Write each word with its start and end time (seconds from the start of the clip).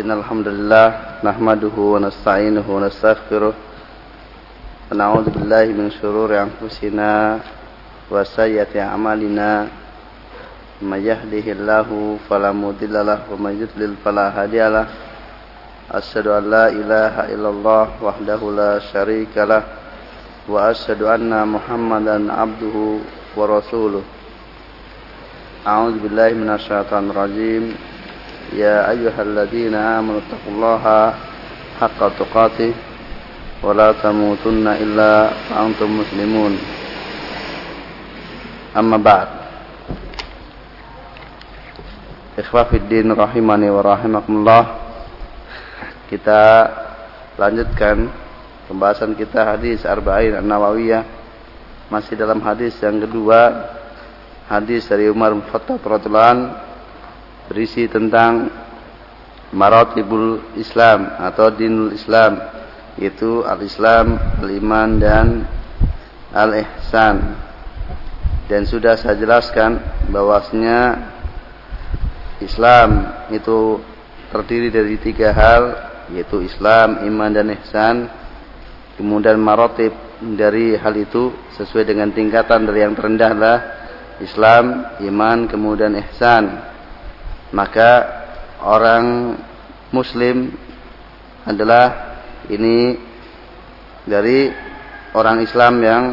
إن 0.00 0.10
الحمد 0.10 0.48
لله 0.48 0.86
نحمده 1.24 1.76
ونستعينه 1.78 2.66
ونستغفره 2.68 3.54
ونعوذ 4.92 5.26
بالله 5.30 5.64
من 5.78 5.86
شرور 6.02 6.30
أنفسنا 6.46 7.38
وسيئة 8.10 8.74
أعمالنا 8.88 9.50
من 10.82 11.00
يهده 11.10 11.46
الله 11.56 11.88
فلا 12.30 12.50
مضل 12.52 12.94
له 13.06 13.18
ومن 13.30 13.52
يضلل 13.62 13.92
فلا 14.04 14.26
هادي 14.42 14.62
له 14.68 14.86
أشهد 15.94 16.26
أن 16.26 16.44
لا 16.50 16.66
إله 16.68 17.14
إلا 17.34 17.48
الله 17.54 17.84
وحده 18.02 18.40
لا 18.60 18.72
شريك 18.92 19.34
له 19.36 19.62
وأشهد 20.48 21.02
أن 21.02 21.30
محمدا 21.54 22.16
عبده 22.32 22.76
ورسوله 23.36 24.02
أعوذ 25.66 25.94
بالله 26.02 26.28
من 26.42 26.50
الشيطان 26.50 27.04
الرجيم 27.10 27.93
يا 28.53 28.89
أيها 28.89 29.21
الذين 29.21 29.75
آمنوا 29.75 30.19
اتقوا 30.25 30.53
الله 30.53 30.83
حق 31.79 31.99
تقاته 32.19 32.73
ولا 33.63 33.91
تموتن 33.91 34.67
إلا 34.67 35.11
وأنتم 35.51 35.89
مسلمون 35.99 36.53
أما 38.77 38.97
بعد 38.97 39.29
Ikhwah 42.39 42.71
Fiddin 42.71 43.11
rahimani 43.11 43.67
wa 43.67 43.83
rahimakumullah 43.83 44.63
Kita 46.07 46.71
lanjutkan 47.35 48.07
pembahasan 48.71 49.11
kita 49.11 49.43
hadis 49.43 49.83
Arba'in 49.83 50.39
An-Nawawiyah 50.39 51.03
Masih 51.91 52.15
dalam 52.15 52.39
hadis 52.39 52.79
yang 52.79 53.03
kedua 53.03 53.67
Hadis 54.47 54.87
dari 54.87 55.11
Umar 55.11 55.35
bin 55.35 55.43
Khattab 55.51 55.83
berisi 57.48 57.84
tentang 57.90 58.48
maratibul 59.54 60.42
Islam 60.58 61.14
atau 61.20 61.52
dinul 61.54 61.94
Islam 61.94 62.40
yaitu 62.94 63.42
al-Islam, 63.42 64.18
al-iman 64.38 64.90
dan 65.02 65.26
al-ihsan. 66.30 67.42
Dan 68.46 68.68
sudah 68.68 68.94
saya 68.94 69.18
jelaskan 69.18 69.80
bahwasanya 70.12 71.10
Islam 72.38 73.08
itu 73.32 73.80
terdiri 74.30 74.68
dari 74.68 74.94
tiga 75.00 75.32
hal 75.34 75.62
yaitu 76.12 76.44
Islam, 76.44 77.02
iman 77.08 77.30
dan 77.34 77.50
ihsan. 77.58 77.96
Kemudian 78.94 79.42
maratib 79.42 79.90
dari 80.22 80.78
hal 80.78 80.94
itu 80.94 81.34
sesuai 81.58 81.82
dengan 81.82 82.14
tingkatan 82.14 82.62
dari 82.62 82.86
yang 82.86 82.94
terendah 82.94 83.30
adalah 83.34 83.58
Islam, 84.22 84.94
iman, 85.02 85.50
kemudian 85.50 85.98
ihsan 85.98 86.73
maka 87.54 87.90
orang 88.58 89.38
muslim 89.94 90.50
adalah 91.46 92.18
ini 92.50 92.98
dari 94.02 94.50
orang 95.14 95.46
Islam 95.46 95.74
yang 95.78 96.04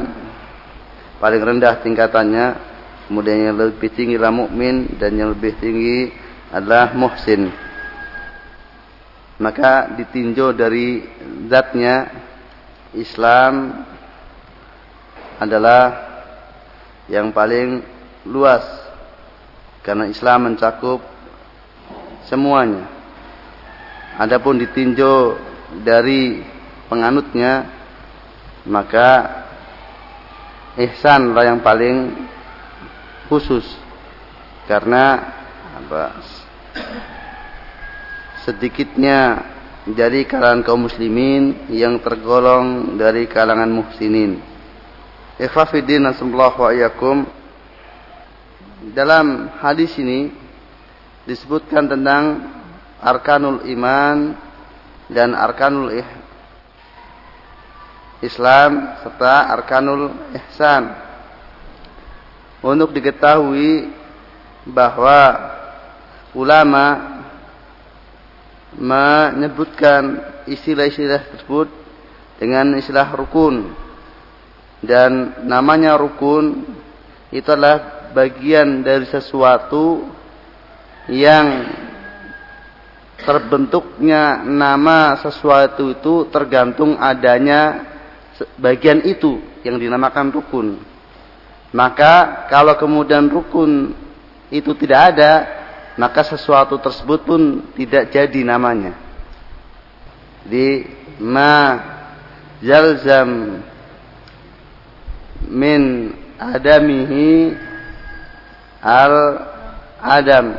paling 1.18 1.42
rendah 1.42 1.82
tingkatannya. 1.82 2.70
Kemudian 3.10 3.52
yang 3.52 3.58
lebih 3.60 3.92
tinggi 3.92 4.16
adalah 4.16 4.48
mukmin 4.48 4.96
dan 4.96 5.12
yang 5.20 5.36
lebih 5.36 5.58
tinggi 5.60 6.14
adalah 6.48 6.96
muhsin. 6.96 7.52
Maka 9.42 9.92
ditinjau 10.00 10.56
dari 10.56 11.04
zatnya 11.52 12.08
Islam 12.96 13.84
adalah 15.42 16.08
yang 17.12 17.36
paling 17.36 17.84
luas. 18.30 18.64
Karena 19.84 20.08
Islam 20.08 20.54
mencakup 20.54 21.11
semuanya. 22.28 22.90
Adapun 24.20 24.60
ditinjau 24.60 25.40
dari 25.82 26.44
penganutnya 26.92 27.72
maka 28.68 29.42
ihsanlah 30.78 31.48
yang 31.48 31.64
paling 31.64 32.28
khusus 33.32 33.64
karena 34.68 35.34
apa 35.80 36.20
sedikitnya 38.44 39.20
dari 39.88 40.30
kalangan 40.30 40.62
kaum 40.62 40.86
muslimin 40.86 41.72
yang 41.74 41.98
tergolong 42.04 42.98
dari 43.02 43.26
kalangan 43.26 43.70
muhsinin. 43.70 44.38
Sallallahu 45.42 46.62
wa 46.62 46.74
Dalam 48.94 49.50
hadis 49.58 49.98
ini 49.98 50.30
disebutkan 51.26 51.86
tentang 51.86 52.50
arkanul 53.02 53.66
iman 53.66 54.38
dan 55.12 55.34
arkanul 55.38 55.94
ih 55.94 56.10
Islam 58.22 59.02
serta 59.02 59.50
arkanul 59.50 60.14
ihsan. 60.38 60.94
Untuk 62.62 62.94
diketahui 62.94 63.90
bahwa 64.70 65.50
ulama 66.38 67.18
menyebutkan 68.78 70.22
istilah-istilah 70.46 71.34
tersebut 71.34 71.68
dengan 72.38 72.78
istilah 72.78 73.10
rukun 73.18 73.74
dan 74.86 75.42
namanya 75.50 75.98
rukun 75.98 76.70
itu 77.34 77.50
adalah 77.50 78.10
bagian 78.14 78.86
dari 78.86 79.10
sesuatu 79.10 80.06
yang 81.12 81.68
terbentuknya 83.22 84.42
nama 84.42 85.20
sesuatu 85.20 85.92
itu 85.92 86.32
tergantung 86.32 86.98
adanya 86.98 87.86
bagian 88.58 89.04
itu 89.06 89.44
yang 89.62 89.78
dinamakan 89.78 90.34
rukun. 90.34 90.80
Maka 91.76 92.48
kalau 92.48 92.76
kemudian 92.80 93.28
rukun 93.28 93.94
itu 94.52 94.72
tidak 94.76 95.16
ada, 95.16 95.34
maka 96.00 96.24
sesuatu 96.26 96.80
tersebut 96.80 97.24
pun 97.24 97.42
tidak 97.76 98.12
jadi 98.12 98.42
namanya. 98.44 98.96
Di 100.48 100.84
ma 101.22 101.78
jalzam 102.64 103.62
min 105.48 106.12
adamihi 106.42 107.54
al 108.82 109.16
adam 110.02 110.58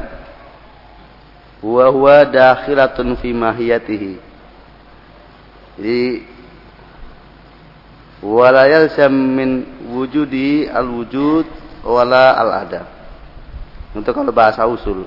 wa 1.62 1.86
huwa 1.88 2.26
dakhilatun 2.26 3.14
fi 3.22 3.30
mahiyatihi. 3.30 4.12
Jadi 5.78 6.02
wala 8.22 8.66
yalzam 8.66 9.14
min 9.14 9.50
wujudi 9.94 10.66
al 10.68 10.90
wujud 10.90 11.46
wala 11.82 12.38
al 12.38 12.50
adam 12.66 12.86
untuk 13.92 14.14
kalau 14.14 14.30
bahasa 14.30 14.62
usul 14.64 15.04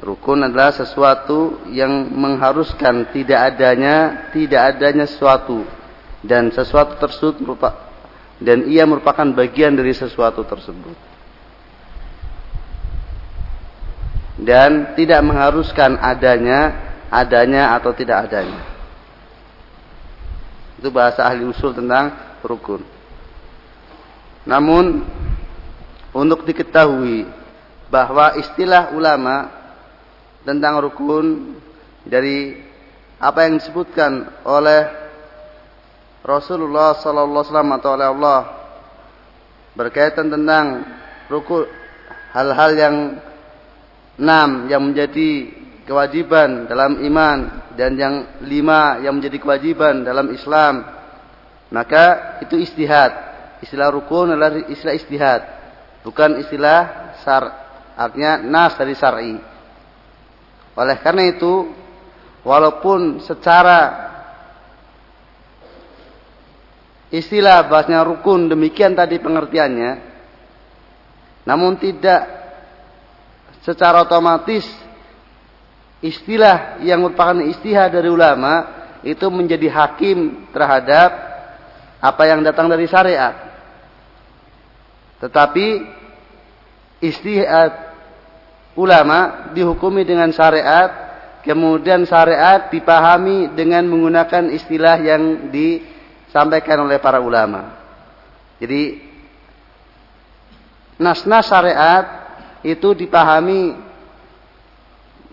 rukun 0.00 0.40
adalah 0.48 0.72
sesuatu 0.72 1.68
yang 1.68 2.08
mengharuskan 2.08 3.12
tidak 3.12 3.54
adanya 3.54 4.28
tidak 4.32 4.76
adanya 4.76 5.04
sesuatu. 5.08 5.64
Dan 6.20 6.52
sesuatu 6.52 7.00
tersebut 7.00 7.40
merupakan 7.40 7.80
dan 8.40 8.68
ia 8.68 8.84
merupakan 8.84 9.24
bagian 9.32 9.72
dari 9.72 9.96
sesuatu 9.96 10.44
tersebut 10.44 11.09
dan 14.40 14.96
tidak 14.96 15.20
mengharuskan 15.20 16.00
adanya 16.00 16.90
adanya 17.12 17.76
atau 17.76 17.92
tidak 17.92 18.30
adanya. 18.30 18.62
Itu 20.80 20.88
bahasa 20.88 21.26
ahli 21.26 21.44
usul 21.44 21.76
tentang 21.76 22.38
rukun. 22.40 22.80
Namun 24.48 25.04
untuk 26.16 26.48
diketahui 26.48 27.28
bahwa 27.92 28.38
istilah 28.40 28.96
ulama 28.96 29.50
tentang 30.46 30.80
rukun 30.80 31.58
dari 32.08 32.56
apa 33.20 33.44
yang 33.44 33.60
disebutkan 33.60 34.40
oleh 34.48 34.88
Rasulullah 36.24 36.96
sallallahu 36.96 37.44
alaihi 37.44 37.48
wasallam 37.52 37.76
atau 37.76 37.90
oleh 37.92 38.06
Allah 38.08 38.40
berkaitan 39.76 40.32
tentang 40.32 40.88
rukun 41.28 41.68
hal-hal 42.32 42.70
yang 42.72 42.96
enam 44.20 44.68
yang 44.68 44.84
menjadi 44.84 45.48
kewajiban 45.88 46.68
dalam 46.68 47.00
iman 47.00 47.38
dan 47.74 47.96
yang 47.96 48.14
lima 48.44 49.00
yang 49.00 49.16
menjadi 49.16 49.40
kewajiban 49.40 50.04
dalam 50.04 50.28
Islam. 50.30 50.84
Maka 51.72 52.38
itu 52.44 52.60
istihad. 52.60 53.32
Istilah 53.64 53.88
rukun 53.88 54.36
adalah 54.36 54.68
istilah 54.68 54.94
istihad 54.96 55.60
bukan 56.00 56.40
istilah 56.40 57.12
sar 57.20 57.44
artinya 57.96 58.40
nas 58.40 58.72
dari 58.76 58.94
syar'i. 58.96 59.36
Oleh 60.76 60.96
karena 61.04 61.28
itu 61.28 61.68
walaupun 62.40 63.20
secara 63.20 64.08
istilah 67.12 67.68
bahasnya 67.68 68.00
rukun 68.06 68.48
demikian 68.48 68.96
tadi 68.96 69.20
pengertiannya 69.20 70.08
namun 71.44 71.76
tidak 71.76 72.39
secara 73.64 74.04
otomatis 74.04 74.64
istilah 76.00 76.80
yang 76.80 77.04
merupakan 77.04 77.36
istihad 77.44 77.92
dari 77.92 78.08
ulama 78.08 78.80
itu 79.04 79.28
menjadi 79.28 79.68
hakim 79.68 80.48
terhadap 80.52 81.10
apa 82.00 82.22
yang 82.24 82.40
datang 82.40 82.68
dari 82.68 82.88
syariat. 82.88 83.36
Tetapi 85.20 85.66
istihad 87.04 87.92
ulama 88.76 89.52
dihukumi 89.52 90.08
dengan 90.08 90.32
syariat, 90.32 90.88
kemudian 91.44 92.08
syariat 92.08 92.72
dipahami 92.72 93.52
dengan 93.52 93.84
menggunakan 93.84 94.48
istilah 94.56 94.96
yang 95.04 95.52
disampaikan 95.52 96.88
oleh 96.88 96.96
para 96.96 97.20
ulama. 97.20 97.76
Jadi 98.60 99.00
nas-nas 101.00 101.48
syariat 101.48 102.29
itu 102.60 102.92
dipahami 102.92 103.76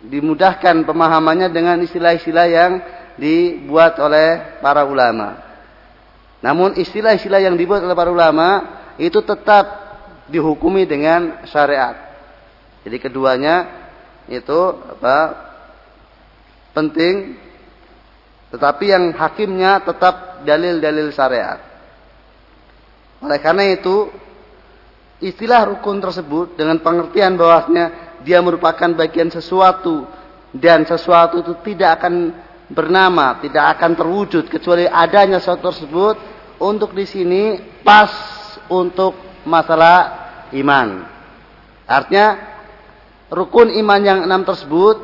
dimudahkan 0.07 0.87
pemahamannya 0.87 1.51
dengan 1.51 1.77
istilah-istilah 1.83 2.47
yang 2.47 2.71
dibuat 3.17 3.97
oleh 3.99 4.61
para 4.63 4.85
ulama. 4.85 5.41
Namun 6.39 6.77
istilah-istilah 6.77 7.41
yang 7.41 7.57
dibuat 7.57 7.81
oleh 7.81 7.97
para 7.97 8.13
ulama 8.13 8.49
itu 9.01 9.19
tetap 9.25 9.65
dihukumi 10.29 10.85
dengan 10.85 11.43
syariat. 11.49 11.97
Jadi 12.85 12.97
keduanya 13.01 13.55
itu 14.29 14.59
apa? 14.99 15.47
penting 16.77 17.33
tetapi 18.53 18.85
yang 18.93 19.09
hakimnya 19.17 19.81
tetap 19.81 20.45
dalil-dalil 20.45 21.09
syariat. 21.09 21.57
Oleh 23.17 23.41
karena 23.41 23.73
itu 23.73 24.13
istilah 25.17 25.65
rukun 25.65 25.97
tersebut 25.97 26.57
dengan 26.57 26.77
pengertian 26.81 27.33
bahwasanya 27.37 28.19
dia 28.21 28.41
merupakan 28.41 28.89
bagian 28.93 29.29
sesuatu 29.33 30.05
dan 30.53 30.85
sesuatu 30.85 31.41
itu 31.41 31.53
tidak 31.65 32.01
akan 32.01 32.33
bernama, 32.67 33.39
tidak 33.39 33.77
akan 33.77 33.91
terwujud 33.95 34.45
kecuali 34.51 34.85
adanya 34.85 35.39
sesuatu 35.39 35.71
tersebut 35.71 36.15
untuk 36.59 36.91
di 36.93 37.05
sini 37.07 37.43
pas 37.81 38.11
untuk 38.67 39.15
masalah 39.47 40.27
iman. 40.51 41.07
Artinya 41.87 42.27
rukun 43.31 43.71
iman 43.71 44.01
yang 44.03 44.19
enam 44.27 44.43
tersebut 44.43 44.99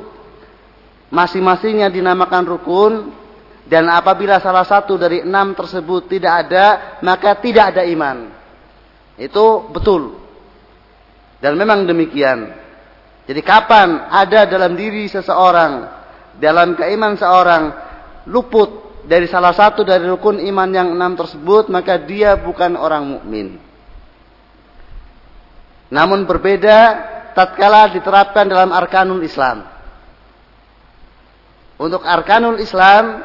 masing-masingnya 1.14 1.88
dinamakan 1.94 2.44
rukun 2.44 2.94
dan 3.64 3.88
apabila 3.88 4.44
salah 4.44 4.68
satu 4.68 5.00
dari 5.00 5.24
enam 5.24 5.56
tersebut 5.56 6.12
tidak 6.12 6.48
ada 6.48 7.00
maka 7.00 7.40
tidak 7.40 7.76
ada 7.76 7.88
iman. 7.88 8.43
Itu 9.18 9.70
betul. 9.70 10.18
Dan 11.44 11.60
memang 11.60 11.86
demikian. 11.86 12.50
Jadi 13.24 13.42
kapan 13.44 14.12
ada 14.12 14.44
dalam 14.44 14.76
diri 14.76 15.08
seseorang, 15.08 15.88
dalam 16.40 16.76
keiman 16.76 17.16
seorang 17.16 17.64
luput 18.28 19.04
dari 19.04 19.28
salah 19.28 19.52
satu 19.52 19.84
dari 19.84 20.08
rukun 20.08 20.40
iman 20.40 20.70
yang 20.72 20.92
enam 20.92 21.16
tersebut, 21.16 21.68
maka 21.68 22.00
dia 22.00 22.40
bukan 22.40 22.76
orang 22.80 23.04
mukmin. 23.04 23.60
Namun 25.92 26.26
berbeda 26.26 26.80
tatkala 27.38 27.92
diterapkan 27.94 28.50
dalam 28.50 28.72
arkanul 28.74 29.22
Islam. 29.22 29.68
Untuk 31.78 32.02
arkanul 32.02 32.58
Islam, 32.64 33.22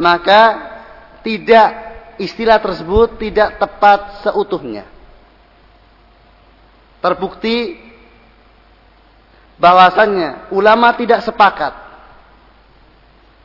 maka 0.00 0.42
tidak 1.20 1.68
istilah 2.18 2.58
tersebut 2.58 3.20
tidak 3.20 3.60
tepat 3.60 4.24
seutuhnya. 4.26 4.97
Terbukti 6.98 7.78
bahwasannya 9.58 10.50
ulama 10.54 10.94
tidak 10.94 11.22
sepakat 11.26 11.74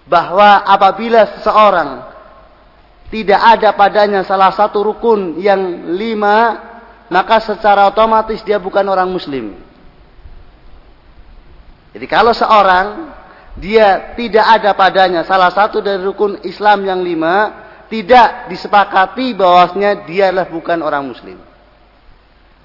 bahwa 0.09 0.61
apabila 0.65 1.25
seseorang 1.37 1.89
tidak 3.13 3.41
ada 3.41 3.69
padanya 3.77 4.21
salah 4.25 4.49
satu 4.53 4.81
rukun 4.81 5.37
yang 5.37 5.93
lima 5.93 6.57
maka 7.13 7.37
secara 7.45 7.85
otomatis 7.85 8.41
dia 8.41 8.57
bukan 8.57 8.85
orang 8.89 9.09
muslim. 9.09 9.53
Jadi 11.93 12.05
kalau 12.09 12.33
seorang 12.33 13.13
dia 13.53 14.17
tidak 14.17 14.45
ada 14.49 14.73
padanya 14.73 15.21
salah 15.21 15.53
satu 15.53 15.77
dari 15.77 16.01
rukun 16.01 16.41
Islam 16.41 16.89
yang 16.89 17.05
lima 17.05 17.61
tidak 17.85 18.49
disepakati 18.49 19.37
bahwasanya 19.37 20.09
dialah 20.09 20.49
bukan 20.49 20.81
orang 20.81 21.05
muslim 21.05 21.37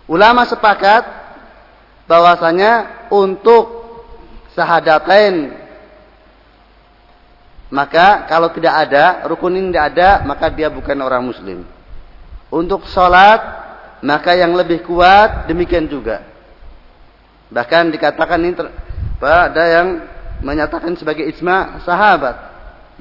ulama 0.09 0.49
sepakat 0.49 1.05
bahwasanya 2.09 3.07
untuk 3.13 3.85
sahadatain 4.57 5.53
maka 7.69 8.25
kalau 8.25 8.49
tidak 8.49 8.89
ada 8.89 9.29
rukun 9.29 9.53
ini 9.61 9.69
tidak 9.71 9.87
ada 9.93 10.09
maka 10.25 10.49
dia 10.49 10.73
bukan 10.73 10.97
orang 11.05 11.21
muslim. 11.21 11.69
Untuk 12.49 12.89
sholat 12.89 13.39
maka 14.01 14.33
yang 14.33 14.57
lebih 14.57 14.81
kuat 14.89 15.45
demikian 15.45 15.85
juga. 15.85 16.25
Bahkan 17.53 17.93
dikatakan 17.93 18.41
ini 18.41 18.57
ter, 18.57 18.67
ada 19.21 19.65
yang 19.69 19.89
menyatakan 20.41 20.97
sebagai 20.97 21.29
ijma 21.29 21.85
sahabat. 21.85 22.37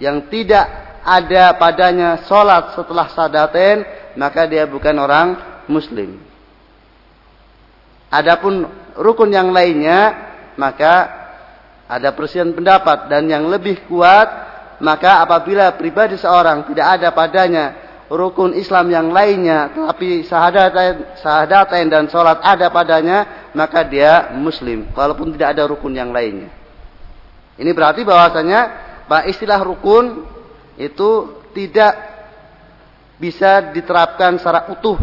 Yang 0.04 0.28
tidak 0.36 0.68
ada 1.08 1.56
padanya 1.56 2.28
sholat 2.28 2.76
setelah 2.76 3.08
sadaten 3.16 3.88
maka 4.20 4.44
dia 4.44 4.68
bukan 4.68 5.00
orang 5.00 5.40
muslim 5.72 6.27
adapun 8.12 8.68
rukun 8.98 9.30
yang 9.32 9.52
lainnya 9.54 10.16
maka 10.58 11.26
ada 11.88 12.12
persian 12.12 12.52
pendapat. 12.52 13.08
Dan 13.08 13.32
yang 13.32 13.48
lebih 13.48 13.88
kuat 13.88 14.28
maka 14.84 15.26
apabila 15.26 15.74
pribadi 15.74 16.20
seorang 16.20 16.68
tidak 16.70 17.02
ada 17.02 17.10
padanya 17.10 17.66
rukun 18.08 18.56
Islam 18.56 18.88
yang 18.88 19.08
lainnya 19.12 19.74
tapi 19.74 20.24
sahadatain, 20.24 21.18
sahadatain 21.20 21.88
dan 21.92 22.08
sholat 22.08 22.40
ada 22.40 22.72
padanya 22.72 23.50
maka 23.52 23.84
dia 23.84 24.32
muslim 24.38 24.88
walaupun 24.94 25.34
tidak 25.36 25.58
ada 25.58 25.64
rukun 25.66 25.98
yang 25.98 26.14
lainnya. 26.14 26.54
Ini 27.58 27.72
berarti 27.74 28.06
bahwasanya 28.06 28.60
bahwa 29.10 29.24
istilah 29.26 29.60
rukun 29.66 30.24
itu 30.78 31.42
tidak 31.58 31.98
bisa 33.18 33.74
diterapkan 33.74 34.38
secara 34.38 34.70
utuh 34.70 35.02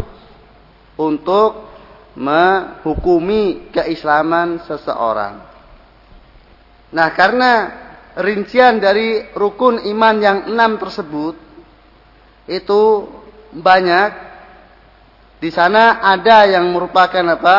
untuk 0.95 1.67
menghukumi 2.15 3.71
keislaman 3.75 4.63
seseorang. 4.63 5.43
Nah, 6.95 7.07
karena 7.11 7.51
rincian 8.15 8.79
dari 8.79 9.27
rukun 9.35 9.83
iman 9.83 10.15
yang 10.23 10.37
enam 10.47 10.79
tersebut 10.79 11.35
itu 12.47 12.81
banyak. 13.51 14.23
Di 15.43 15.51
sana 15.51 15.99
ada 15.99 16.47
yang 16.47 16.71
merupakan 16.71 17.35
apa? 17.35 17.57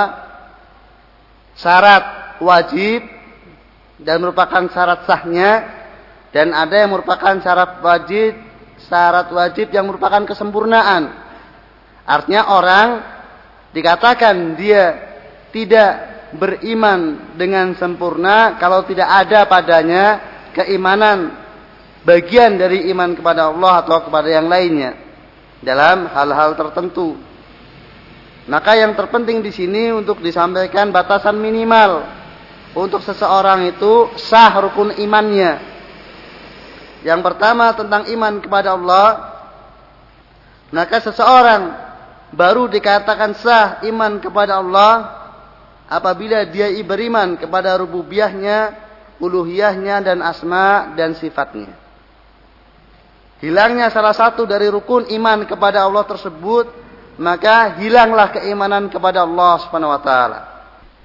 Syarat 1.56 2.04
wajib 2.40 3.04
dan 4.00 4.20
merupakan 4.20 4.64
syarat 4.72 5.08
sahnya 5.08 5.52
dan 6.32 6.52
ada 6.52 6.84
yang 6.84 6.92
merupakan 6.92 7.36
syarat 7.40 7.80
wajib 7.80 8.36
syarat 8.88 9.32
wajib 9.32 9.72
yang 9.72 9.88
merupakan 9.88 10.25
kesempurnaan. 10.28 11.12
Artinya 12.06 12.52
orang 12.52 12.88
dikatakan 13.76 14.56
dia 14.56 14.85
tidak 15.52 15.92
beriman 16.33 17.33
dengan 17.37 17.76
sempurna 17.76 18.56
kalau 18.56 18.88
tidak 18.88 19.04
ada 19.04 19.45
padanya 19.45 20.04
keimanan 20.56 21.37
bagian 22.09 22.56
dari 22.56 22.88
iman 22.88 23.12
kepada 23.12 23.52
Allah 23.52 23.85
atau 23.85 24.09
kepada 24.09 24.33
yang 24.33 24.49
lainnya 24.49 24.97
dalam 25.61 26.09
hal-hal 26.09 26.56
tertentu. 26.56 27.21
Maka 28.47 28.78
yang 28.78 28.95
terpenting 28.95 29.42
di 29.42 29.50
sini 29.50 29.90
untuk 29.90 30.23
disampaikan 30.23 30.95
batasan 30.95 31.37
minimal 31.37 32.06
untuk 32.78 33.02
seseorang 33.02 33.68
itu 33.68 34.14
sah 34.16 34.54
rukun 34.62 34.95
imannya. 34.97 35.59
Yang 37.02 37.21
pertama 37.26 37.75
tentang 37.75 38.06
iman 38.06 38.38
kepada 38.38 38.78
Allah, 38.78 39.09
maka 40.71 41.02
seseorang 41.02 41.85
baru 42.35 42.66
dikatakan 42.66 43.37
sah 43.38 43.83
iman 43.87 44.18
kepada 44.18 44.59
Allah 44.59 44.95
apabila 45.87 46.42
dia 46.47 46.71
beriman 46.83 47.38
kepada 47.38 47.78
rububiyahnya, 47.78 48.75
uluhiyahnya 49.23 50.02
dan 50.02 50.18
asma 50.23 50.95
dan 50.99 51.14
sifatnya. 51.14 51.71
Hilangnya 53.37 53.92
salah 53.92 54.16
satu 54.16 54.49
dari 54.49 54.66
rukun 54.73 55.12
iman 55.12 55.45
kepada 55.45 55.85
Allah 55.85 56.09
tersebut, 56.09 56.73
maka 57.21 57.76
hilanglah 57.76 58.33
keimanan 58.33 58.88
kepada 58.88 59.28
Allah 59.28 59.61
Subhanahu 59.61 59.92
wa 59.92 60.00
taala. 60.00 60.40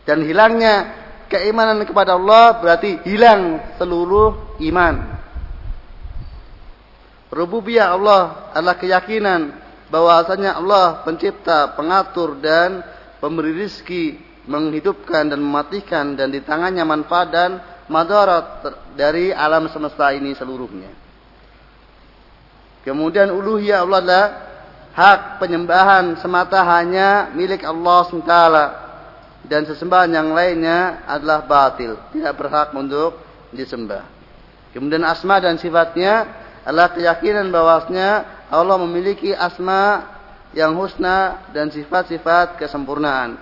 Dan 0.08 0.24
hilangnya 0.24 0.96
keimanan 1.28 1.84
kepada 1.84 2.16
Allah 2.16 2.58
berarti 2.60 3.04
hilang 3.04 3.60
seluruh 3.75 4.60
iman. 4.63 5.20
Rububiyah 7.32 7.96
Allah 7.96 8.51
adalah 8.51 8.75
keyakinan 8.75 9.56
bahwasanya 9.91 10.57
Allah 10.57 11.03
pencipta, 11.03 11.75
pengatur 11.75 12.39
dan 12.39 12.79
pemberi 13.19 13.51
rizki, 13.51 14.17
menghidupkan 14.48 15.29
dan 15.29 15.38
mematikan 15.38 16.15
dan 16.17 16.31
di 16.33 16.41
tangannya 16.41 16.81
manfaat 16.88 17.27
dan 17.29 17.51
madarat 17.91 18.65
dari 18.95 19.29
alam 19.36 19.67
semesta 19.69 20.10
ini 20.15 20.31
seluruhnya. 20.33 20.89
Kemudian 22.81 23.29
uluhiyah 23.29 23.86
Allah 23.86 24.00
adalah 24.01 24.27
hak 24.95 25.19
penyembahan 25.38 26.17
semata 26.17 26.65
hanya 26.65 27.29
milik 27.36 27.62
Allah 27.62 28.00
SWT 28.10 28.36
dan 29.45 29.62
sesembahan 29.69 30.10
yang 30.10 30.33
lainnya 30.33 31.05
adalah 31.05 31.45
batil, 31.45 32.00
tidak 32.15 32.33
berhak 32.39 32.74
untuk 32.74 33.21
disembah. 33.53 34.07
Kemudian 34.71 35.03
asma 35.03 35.38
dan 35.38 35.60
sifatnya 35.60 36.25
adalah 36.65 36.95
keyakinan 36.95 37.51
bahwasanya 37.53 38.40
Allah 38.51 38.75
memiliki 38.84 39.31
asma 39.31 40.03
yang 40.51 40.75
husna 40.75 41.48
dan 41.55 41.72
sifat-sifat 41.72 42.60
kesempurnaan. 42.60 43.39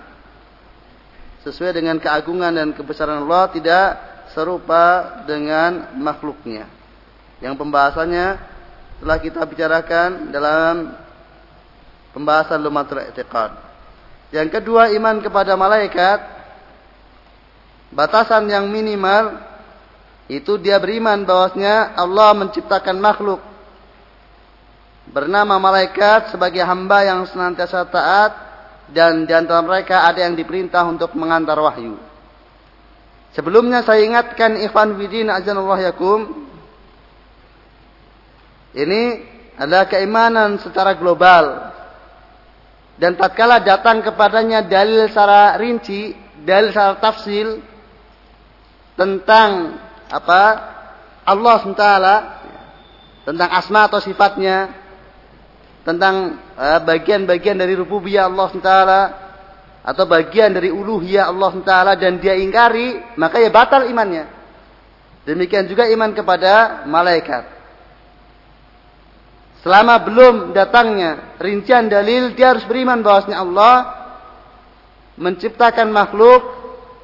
Sesuai 1.42 1.74
dengan 1.74 1.98
keagungan 1.98 2.54
dan 2.54 2.70
kebesaran 2.70 3.26
Allah 3.26 3.50
tidak 3.50 3.86
serupa 4.30 5.18
dengan 5.26 5.98
makhluknya. 5.98 6.70
Yang 7.42 7.58
pembahasannya 7.58 8.26
telah 9.02 9.18
kita 9.18 9.42
bicarakan 9.42 10.30
dalam 10.30 10.94
pembahasan 12.14 12.62
lumatul 12.62 13.02
i'tiqad. 13.02 13.50
Yang 14.30 14.62
kedua 14.62 14.94
iman 14.94 15.18
kepada 15.18 15.58
malaikat 15.58 16.22
batasan 17.90 18.46
yang 18.46 18.70
minimal 18.70 19.42
itu 20.30 20.54
dia 20.62 20.78
beriman 20.78 21.26
bahwasanya 21.26 21.98
Allah 21.98 22.30
menciptakan 22.38 23.02
makhluk 23.02 23.49
bernama 25.10 25.58
malaikat 25.58 26.30
sebagai 26.30 26.62
hamba 26.62 27.02
yang 27.02 27.26
senantiasa 27.26 27.86
taat 27.90 28.32
dan 28.90 29.26
di 29.26 29.34
antara 29.34 29.62
mereka 29.62 30.06
ada 30.06 30.22
yang 30.22 30.38
diperintah 30.38 30.86
untuk 30.86 31.14
mengantar 31.18 31.58
wahyu. 31.58 31.98
Sebelumnya 33.30 33.86
saya 33.86 34.02
ingatkan 34.02 34.58
ikhwan 34.58 34.98
bidin 34.98 35.30
azanullah 35.30 35.78
yakum 35.78 36.50
ini 38.74 39.22
adalah 39.58 39.86
keimanan 39.86 40.58
secara 40.62 40.94
global. 40.98 41.70
Dan 43.00 43.16
tatkala 43.16 43.64
datang 43.64 44.04
kepadanya 44.04 44.60
dalil 44.60 45.08
secara 45.08 45.56
rinci, 45.56 46.12
dalil 46.44 46.68
secara 46.68 47.00
tafsil 47.00 47.64
tentang 48.92 49.80
apa 50.10 50.42
Allah 51.24 51.54
SWT 51.64 51.86
tentang 53.24 53.48
asma 53.56 53.88
atau 53.88 54.04
sifatnya 54.04 54.79
tentang 55.80 56.36
eh, 56.56 56.80
bagian-bagian 56.84 57.56
uh, 57.56 57.60
dari 57.64 57.74
rububiyah 57.76 58.28
Allah 58.28 58.46
SWT 58.52 58.72
atau 59.80 60.04
bagian 60.04 60.52
dari 60.52 60.68
uluhiyah 60.68 61.32
Allah 61.32 61.50
SWT 61.56 61.74
dan 61.96 62.12
dia 62.20 62.36
ingkari 62.36 63.16
maka 63.16 63.40
ya 63.40 63.48
batal 63.48 63.88
imannya. 63.88 64.28
Demikian 65.24 65.68
juga 65.68 65.88
iman 65.88 66.12
kepada 66.12 66.84
malaikat. 66.88 67.60
Selama 69.60 70.00
belum 70.00 70.56
datangnya 70.56 71.36
rincian 71.36 71.92
dalil, 71.92 72.32
dia 72.32 72.56
harus 72.56 72.64
beriman 72.64 73.04
bahwasanya 73.04 73.44
Allah 73.44 73.74
menciptakan 75.20 75.92
makhluk 75.92 76.40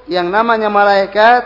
yang 0.09 0.33
namanya 0.33 0.73
malaikat, 0.73 1.45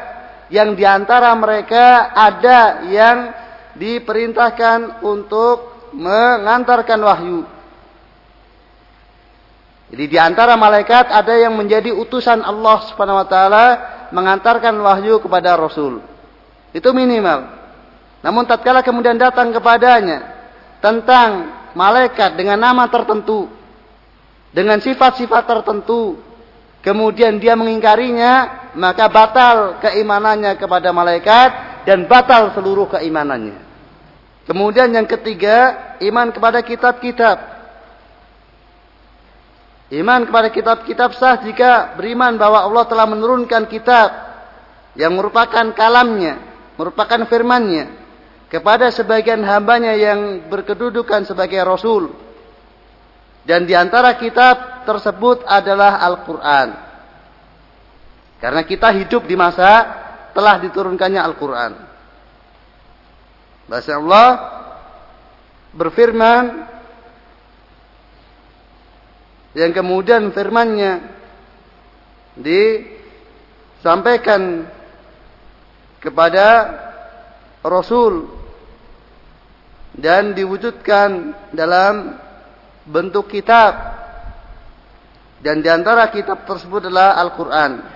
yang 0.55 0.79
di 0.79 0.87
antara 0.87 1.35
mereka 1.35 2.15
ada 2.15 2.87
yang 2.87 3.35
diperintahkan 3.75 5.03
untuk 5.03 5.80
mengantarkan 5.95 7.01
wahyu. 7.01 7.41
Jadi 9.91 10.05
di 10.07 10.19
antara 10.23 10.55
malaikat 10.55 11.11
ada 11.11 11.35
yang 11.35 11.59
menjadi 11.59 11.91
utusan 11.91 12.47
Allah 12.47 12.79
Subhanahu 12.87 13.21
wa 13.21 13.27
taala 13.27 13.65
mengantarkan 14.15 14.75
wahyu 14.79 15.19
kepada 15.19 15.59
Rasul. 15.59 15.99
Itu 16.71 16.95
minimal. 16.95 17.51
Namun 18.23 18.47
tatkala 18.47 18.87
kemudian 18.87 19.19
datang 19.19 19.51
kepadanya 19.51 20.39
tentang 20.79 21.59
malaikat 21.75 22.39
dengan 22.39 22.61
nama 22.61 22.87
tertentu, 22.87 23.51
dengan 24.51 24.79
sifat-sifat 24.83 25.47
tertentu, 25.47 26.19
kemudian 26.83 27.39
dia 27.39 27.55
mengingkarinya, 27.55 28.71
maka 28.75 29.07
batal 29.11 29.79
keimanannya 29.83 30.59
kepada 30.59 30.91
malaikat 30.91 31.51
dan 31.87 32.07
batal 32.11 32.55
seluruh 32.55 32.91
keimanannya. 32.91 33.70
Kemudian 34.51 34.91
yang 34.91 35.07
ketiga, 35.07 35.95
iman 36.03 36.35
kepada 36.35 36.59
kitab-kitab. 36.67 37.39
Iman 39.95 40.27
kepada 40.27 40.51
kitab-kitab 40.51 41.15
sah 41.15 41.39
jika 41.39 41.95
beriman 41.95 42.35
bahwa 42.35 42.67
Allah 42.67 42.83
telah 42.91 43.07
menurunkan 43.07 43.71
kitab 43.71 44.11
yang 44.99 45.15
merupakan 45.15 45.71
kalamnya, 45.71 46.43
merupakan 46.75 47.31
firmannya 47.31 47.95
kepada 48.51 48.91
sebagian 48.91 49.39
hambanya 49.47 49.95
yang 49.95 50.51
berkedudukan 50.51 51.31
sebagai 51.31 51.63
rasul. 51.63 52.11
Dan 53.47 53.71
di 53.71 53.79
antara 53.79 54.19
kitab 54.19 54.83
tersebut 54.83 55.47
adalah 55.47 56.03
Al-Quran. 56.03 56.69
Karena 58.43 58.67
kita 58.67 58.91
hidup 58.99 59.31
di 59.31 59.39
masa 59.39 59.87
telah 60.35 60.59
diturunkannya 60.59 61.23
Al-Quran. 61.23 61.90
Bahasa 63.71 64.03
Allah 64.03 64.31
berfirman 65.71 66.67
yang 69.55 69.71
kemudian 69.71 70.35
firmannya 70.35 71.07
disampaikan 72.35 74.67
kepada 76.03 76.47
Rasul 77.63 78.27
dan 79.95 80.35
diwujudkan 80.35 81.31
dalam 81.55 82.19
bentuk 82.91 83.31
kitab 83.31 84.03
dan 85.47 85.63
di 85.63 85.71
antara 85.71 86.11
kitab 86.11 86.43
tersebut 86.43 86.91
adalah 86.91 87.23
Al-Quran. 87.23 87.87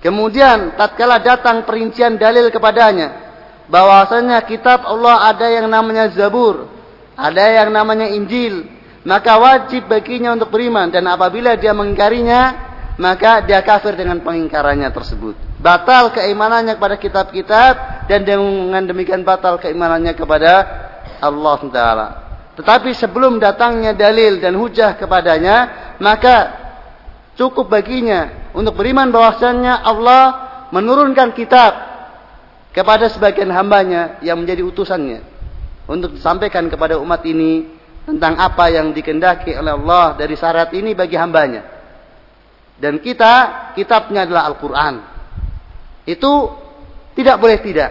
Kemudian 0.00 0.72
tatkala 0.80 1.20
datang 1.20 1.68
perincian 1.68 2.16
dalil 2.16 2.48
kepadanya 2.48 3.29
bahwasanya 3.70 4.42
kitab 4.44 4.82
Allah 4.84 5.30
ada 5.30 5.46
yang 5.46 5.70
namanya 5.70 6.10
Zabur, 6.10 6.66
ada 7.14 7.44
yang 7.46 7.70
namanya 7.70 8.10
Injil, 8.10 8.66
maka 9.06 9.38
wajib 9.40 9.86
baginya 9.88 10.34
untuk 10.34 10.52
beriman 10.52 10.90
dan 10.92 11.06
apabila 11.08 11.56
dia 11.56 11.72
mengingkarinya 11.72 12.68
maka 13.00 13.40
dia 13.40 13.64
kafir 13.64 13.96
dengan 13.96 14.20
pengingkarannya 14.20 14.92
tersebut. 14.92 15.32
Batal 15.56 16.12
keimanannya 16.12 16.76
kepada 16.76 17.00
kitab-kitab 17.00 18.04
dan 18.04 18.20
dengan 18.28 18.84
demikian 18.84 19.24
batal 19.24 19.56
keimanannya 19.56 20.12
kepada 20.12 20.52
Allah 21.24 21.60
Taala. 21.72 22.08
Tetapi 22.60 22.92
sebelum 22.92 23.40
datangnya 23.40 23.96
dalil 23.96 24.36
dan 24.36 24.52
hujah 24.52 25.00
kepadanya, 25.00 25.56
maka 25.96 26.36
cukup 27.40 27.72
baginya 27.72 28.52
untuk 28.52 28.76
beriman 28.76 29.08
bahwasanya 29.08 29.80
Allah 29.80 30.24
menurunkan 30.68 31.32
kitab 31.32 31.72
kepada 32.70 33.10
sebagian 33.10 33.50
hambanya 33.50 34.22
yang 34.22 34.38
menjadi 34.38 34.62
utusannya 34.62 35.20
untuk 35.90 36.14
disampaikan 36.14 36.70
kepada 36.70 36.98
umat 37.02 37.26
ini 37.26 37.66
tentang 38.06 38.38
apa 38.38 38.70
yang 38.70 38.94
dikendaki 38.94 39.54
oleh 39.54 39.74
Allah 39.74 40.14
dari 40.14 40.34
syarat 40.38 40.70
ini 40.74 40.94
bagi 40.94 41.18
hambanya. 41.18 41.66
Dan 42.80 43.02
kita, 43.02 43.74
kitabnya 43.76 44.24
adalah 44.24 44.48
Al-Quran. 44.48 44.94
Itu 46.08 46.48
tidak 47.12 47.36
boleh 47.36 47.60
tidak. 47.60 47.90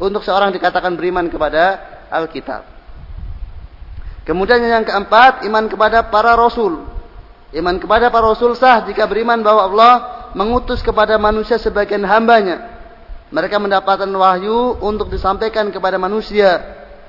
Untuk 0.00 0.24
seorang 0.24 0.50
dikatakan 0.50 0.96
beriman 0.96 1.28
kepada 1.28 1.78
Alkitab. 2.08 2.64
Kemudian 4.24 4.64
yang 4.64 4.82
keempat, 4.88 5.44
iman 5.44 5.68
kepada 5.68 6.08
para 6.08 6.32
rasul. 6.32 6.88
Iman 7.52 7.76
kepada 7.78 8.08
para 8.08 8.32
rasul 8.32 8.56
sah 8.56 8.82
jika 8.88 9.04
beriman 9.06 9.38
bahwa 9.44 9.62
Allah 9.68 9.94
mengutus 10.34 10.82
kepada 10.82 11.20
manusia 11.20 11.60
sebagian 11.60 12.02
hambanya. 12.02 12.73
Mereka 13.34 13.58
mendapatkan 13.58 14.06
wahyu 14.14 14.78
untuk 14.78 15.10
disampaikan 15.10 15.74
kepada 15.74 15.98
manusia. 15.98 16.62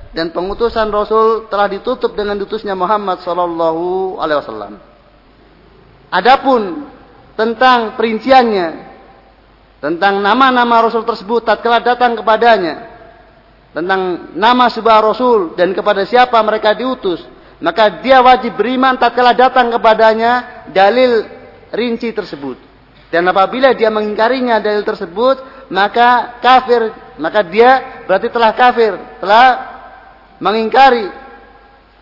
Dan 0.09 0.33
pengutusan 0.33 0.89
Rasul 0.89 1.45
telah 1.51 1.69
ditutup 1.69 2.17
dengan 2.17 2.39
diutusnya 2.39 2.73
Muhammad 2.73 3.21
Sallallahu 3.21 4.17
Alaihi 4.17 4.39
Wasallam. 4.41 4.73
Adapun 6.09 6.87
tentang 7.35 7.93
perinciannya, 7.99 8.67
tentang 9.83 10.23
nama-nama 10.23 10.87
Rasul 10.87 11.03
tersebut 11.03 11.43
tatkala 11.43 11.83
datang 11.83 12.15
kepadanya, 12.15 12.95
tentang 13.75 14.31
nama 14.39 14.71
sebuah 14.71 15.03
rasul 15.03 15.51
dan 15.59 15.75
kepada 15.75 16.07
siapa 16.07 16.39
mereka 16.47 16.71
diutus, 16.71 17.19
maka 17.59 17.99
dia 17.99 18.23
wajib 18.23 18.55
beriman 18.55 18.95
tatkala 18.95 19.35
datang 19.35 19.67
kepadanya 19.67 20.63
dalil 20.71 21.27
rinci 21.75 22.15
tersebut. 22.15 22.55
Dan 23.11 23.27
apabila 23.27 23.75
dia 23.75 23.91
mengingkarinya 23.91 24.63
dalil 24.63 24.87
tersebut, 24.87 25.54
maka 25.71 26.39
kafir, 26.41 26.93
maka 27.17 27.41
dia 27.45 28.03
berarti 28.05 28.29
telah 28.29 28.51
kafir, 28.53 28.93
telah 29.17 29.47
mengingkari 30.37 31.09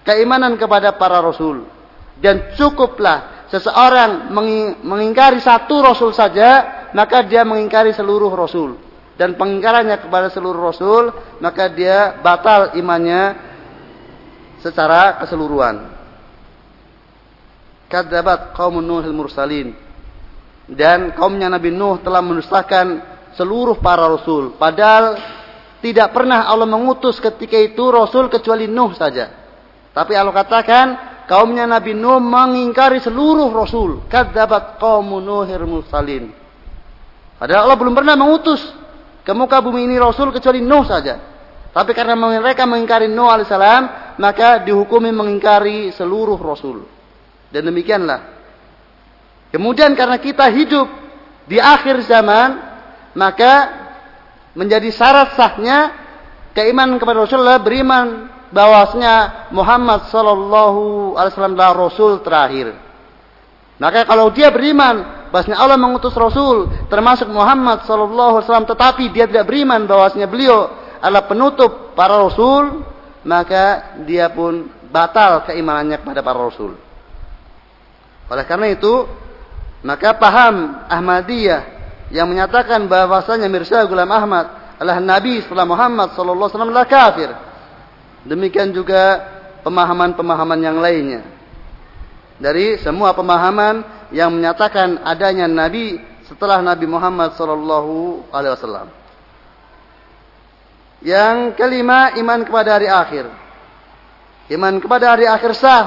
keimanan 0.03 0.59
kepada 0.59 0.95
para 0.95 1.23
rasul. 1.23 1.67
Dan 2.19 2.53
cukuplah 2.55 3.47
seseorang 3.49 4.31
mengingkari 4.83 5.41
satu 5.41 5.81
rasul 5.81 6.11
saja, 6.13 6.89
maka 6.93 7.25
dia 7.25 7.43
mengingkari 7.43 7.91
seluruh 7.91 8.31
rasul. 8.33 8.79
dan 9.13 9.37
pengingkarannya 9.37 10.01
kepada 10.01 10.33
seluruh 10.33 10.73
rasul, 10.73 11.13
maka 11.37 11.69
dia 11.69 12.17
batal 12.25 12.73
imannya 12.73 13.37
secara 14.57 15.21
keseluruhan. 15.21 15.93
Kadzabat 17.93 18.57
kaum 18.57 18.81
Nuhil 18.81 19.13
mursalin. 19.13 19.77
Dan 20.65 21.13
kaumnya 21.13 21.45
Nabi 21.45 21.69
Nuh 21.69 22.01
telah 22.01 22.25
mendustakan 22.25 23.12
seluruh 23.35 23.77
para 23.81 24.09
rasul. 24.09 24.55
Padahal 24.57 25.17
tidak 25.83 26.15
pernah 26.15 26.47
Allah 26.47 26.65
mengutus 26.65 27.19
ketika 27.19 27.59
itu 27.59 27.83
rasul 27.91 28.31
kecuali 28.31 28.71
Nuh 28.71 28.95
saja. 28.95 29.29
Tapi 29.93 30.15
Allah 30.15 30.33
katakan 30.33 30.85
kaumnya 31.27 31.67
Nabi 31.67 31.93
Nuh 31.93 32.23
mengingkari 32.23 33.03
seluruh 33.03 33.51
rasul. 33.51 34.07
Kadzabat 34.07 34.79
kaum 34.79 35.19
Nuhil 35.19 35.67
mursalin. 35.67 36.31
Padahal 37.37 37.67
Allah 37.67 37.77
belum 37.77 37.93
pernah 37.93 38.15
mengutus 38.15 38.63
ke 39.23 39.31
muka 39.35 39.59
bumi 39.59 39.85
ini 39.85 39.99
rasul 39.99 40.31
kecuali 40.31 40.63
Nuh 40.63 40.87
saja. 40.87 41.19
Tapi 41.73 41.91
karena 41.91 42.13
mereka 42.13 42.69
mengingkari 42.69 43.09
Nuh 43.09 43.27
alaihissalam, 43.27 44.15
maka 44.21 44.61
dihukumi 44.61 45.09
mengingkari 45.09 45.89
seluruh 45.91 46.37
rasul. 46.37 46.85
Dan 47.49 47.65
demikianlah. 47.69 48.29
Kemudian 49.53 49.93
karena 49.93 50.17
kita 50.17 50.49
hidup 50.49 50.85
di 51.45 51.57
akhir 51.61 52.01
zaman, 52.05 52.72
maka 53.13 53.53
menjadi 54.53 54.89
syarat 54.93 55.33
sahnya 55.37 55.93
keimanan 56.53 57.01
kepada 57.01 57.25
Rasulullah 57.25 57.61
beriman 57.61 58.29
bahwasanya 58.53 59.49
Muhammad 59.49 60.13
sallallahu 60.13 61.13
alaihi 61.17 61.33
wasallam 61.33 61.55
adalah 61.57 61.73
rasul 61.73 62.21
terakhir. 62.21 62.77
Maka 63.81 64.05
kalau 64.05 64.29
dia 64.29 64.53
beriman 64.53 65.25
bahwasanya 65.33 65.57
Allah 65.57 65.81
mengutus 65.81 66.13
Rasul 66.13 66.69
termasuk 66.93 67.25
Muhammad 67.25 67.81
sallallahu 67.89 68.39
alaihi 68.39 68.45
wasallam 68.45 68.69
tetapi 68.69 69.03
dia 69.09 69.25
tidak 69.25 69.49
beriman 69.49 69.89
bahwasanya 69.89 70.29
beliau 70.29 70.69
adalah 71.01 71.25
penutup 71.25 71.97
para 71.97 72.15
rasul 72.21 72.85
maka 73.25 73.97
dia 74.05 74.29
pun 74.29 74.69
batal 74.93 75.49
keimanannya 75.49 75.97
kepada 76.05 76.21
para 76.21 76.37
rasul. 76.37 76.77
Oleh 78.29 78.45
karena 78.45 78.69
itu 78.69 79.09
maka 79.81 80.15
paham 80.15 80.85
Ahmadiyah 80.85 81.82
yang 82.13 82.29
menyatakan 82.29 82.85
bahwasanya 82.85 83.49
Mirza 83.49 83.81
Gulam 83.89 84.13
Ahmad 84.13 84.77
adalah 84.77 85.01
nabi 85.01 85.41
setelah 85.41 85.65
Muhammad 85.65 86.13
sallallahu 86.13 86.45
alaihi 86.45 86.53
wasallam 86.53 86.69
adalah 86.69 86.87
kafir. 86.87 87.29
Demikian 88.29 88.69
juga 88.69 89.17
pemahaman-pemahaman 89.65 90.59
yang 90.61 90.77
lainnya. 90.77 91.25
Dari 92.37 92.77
semua 92.85 93.17
pemahaman 93.17 93.81
yang 94.13 94.29
menyatakan 94.29 95.01
adanya 95.01 95.49
nabi 95.49 95.97
setelah 96.29 96.61
Nabi 96.61 96.85
Muhammad 96.85 97.33
sallallahu 97.33 98.29
alaihi 98.29 98.53
wasallam. 98.53 98.87
Yang 101.03 101.59
kelima, 101.59 102.15
iman 102.15 102.39
kepada 102.47 102.79
hari 102.79 102.87
akhir. 102.87 103.25
Iman 104.53 104.77
kepada 104.79 105.17
hari 105.17 105.25
akhir 105.25 105.51
sah 105.57 105.83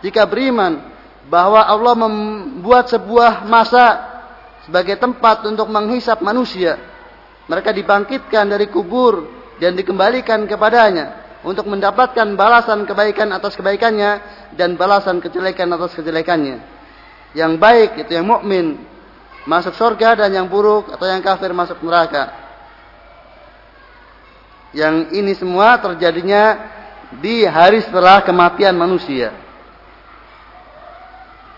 jika 0.00 0.24
beriman 0.24 0.82
bahwa 1.28 1.58
Allah 1.62 1.94
membuat 1.94 2.90
sebuah 2.90 3.46
masa 3.46 4.15
sebagai 4.66 4.98
tempat 4.98 5.46
untuk 5.46 5.70
menghisap 5.70 6.20
manusia. 6.20 6.76
Mereka 7.46 7.70
dibangkitkan 7.70 8.50
dari 8.50 8.66
kubur 8.66 9.30
dan 9.62 9.78
dikembalikan 9.78 10.44
kepadanya 10.50 11.38
untuk 11.46 11.70
mendapatkan 11.70 12.34
balasan 12.34 12.82
kebaikan 12.82 13.30
atas 13.30 13.54
kebaikannya 13.54 14.18
dan 14.58 14.74
balasan 14.74 15.22
kejelekan 15.22 15.70
atas 15.70 15.94
kejelekannya 15.94 16.76
yang 17.36 17.60
baik 17.60 18.00
itu 18.00 18.16
yang 18.16 18.24
mukmin 18.24 18.80
masuk 19.44 19.76
surga 19.76 20.24
dan 20.24 20.32
yang 20.32 20.48
buruk 20.48 20.88
atau 20.88 21.04
yang 21.04 21.20
kafir 21.20 21.52
masuk 21.52 21.76
neraka. 21.84 22.32
Yang 24.72 25.12
ini 25.12 25.32
semua 25.36 25.76
terjadinya 25.76 26.56
di 27.20 27.44
hari 27.44 27.84
setelah 27.84 28.24
kematian 28.24 28.72
manusia. 28.72 29.36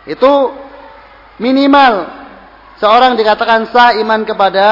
Itu 0.03 0.53
minimal 1.39 2.27
seorang 2.79 3.15
dikatakan 3.19 3.71
sah 3.71 3.95
iman 3.99 4.23
kepada 4.27 4.67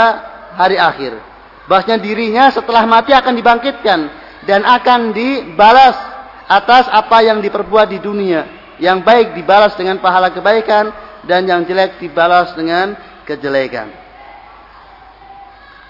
hari 0.56 0.78
akhir. 0.80 1.18
Bahasnya 1.66 1.98
dirinya 1.98 2.48
setelah 2.54 2.86
mati 2.86 3.10
akan 3.10 3.34
dibangkitkan 3.34 4.00
dan 4.46 4.62
akan 4.62 5.10
dibalas 5.10 5.98
atas 6.46 6.86
apa 6.86 7.26
yang 7.26 7.42
diperbuat 7.42 7.90
di 7.90 7.98
dunia 7.98 8.46
yang 8.78 9.02
baik 9.02 9.34
dibalas 9.34 9.74
dengan 9.74 9.98
pahala 9.98 10.30
kebaikan 10.30 10.92
dan 11.26 11.42
yang 11.48 11.66
jelek 11.66 11.98
dibalas 11.98 12.54
dengan 12.54 12.94
kejelekan. 13.26 13.90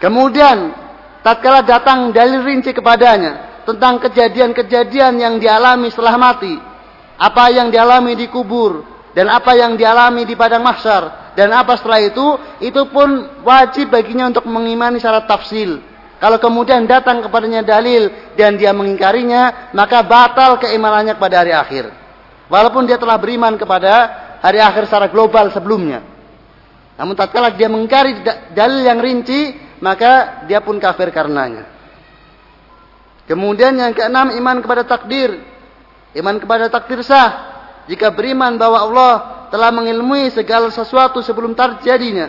Kemudian 0.00 0.72
tatkala 1.20 1.60
datang 1.60 2.14
dalil 2.14 2.40
rinci 2.46 2.72
kepadanya 2.72 3.64
tentang 3.68 4.00
kejadian-kejadian 4.00 5.18
yang 5.18 5.34
dialami 5.42 5.90
setelah 5.90 6.16
mati, 6.16 6.54
apa 7.18 7.44
yang 7.52 7.68
dialami 7.68 8.14
di 8.14 8.30
kubur 8.30 8.86
dan 9.12 9.28
apa 9.28 9.56
yang 9.58 9.74
dialami 9.74 10.22
di 10.24 10.38
padang 10.38 10.62
mahsyar 10.62 11.25
dan 11.36 11.52
apa 11.52 11.76
setelah 11.76 12.00
itu, 12.00 12.40
itu 12.64 12.82
pun 12.88 13.28
wajib 13.44 13.92
baginya 13.92 14.32
untuk 14.32 14.48
mengimani 14.48 14.96
syarat 14.96 15.28
tafsil. 15.28 15.84
Kalau 16.16 16.40
kemudian 16.40 16.88
datang 16.88 17.20
kepadanya 17.20 17.60
dalil 17.60 18.08
dan 18.40 18.56
dia 18.56 18.72
mengingkarinya, 18.72 19.70
maka 19.76 20.00
batal 20.00 20.56
keimanannya 20.56 21.20
pada 21.20 21.44
hari 21.44 21.52
akhir. 21.52 21.92
Walaupun 22.48 22.88
dia 22.88 22.96
telah 22.96 23.20
beriman 23.20 23.60
kepada 23.60 23.92
hari 24.40 24.64
akhir 24.64 24.88
secara 24.88 25.12
global 25.12 25.52
sebelumnya. 25.52 26.00
Namun 26.96 27.12
tatkala 27.12 27.52
dia 27.52 27.68
mengingkari 27.68 28.24
dalil 28.56 28.80
yang 28.80 28.96
rinci, 28.96 29.52
maka 29.84 30.40
dia 30.48 30.64
pun 30.64 30.80
kafir 30.80 31.12
karenanya. 31.12 31.68
Kemudian 33.28 33.76
yang 33.76 33.92
keenam 33.92 34.32
iman 34.32 34.64
kepada 34.64 34.88
takdir. 34.88 35.36
Iman 36.16 36.40
kepada 36.40 36.72
takdir 36.72 37.04
sah 37.04 37.60
jika 37.92 38.08
beriman 38.08 38.56
bahwa 38.56 38.78
Allah 38.88 39.12
telah 39.52 39.70
mengilmui 39.70 40.30
segala 40.32 40.68
sesuatu 40.70 41.20
sebelum 41.20 41.52
terjadinya. 41.52 42.28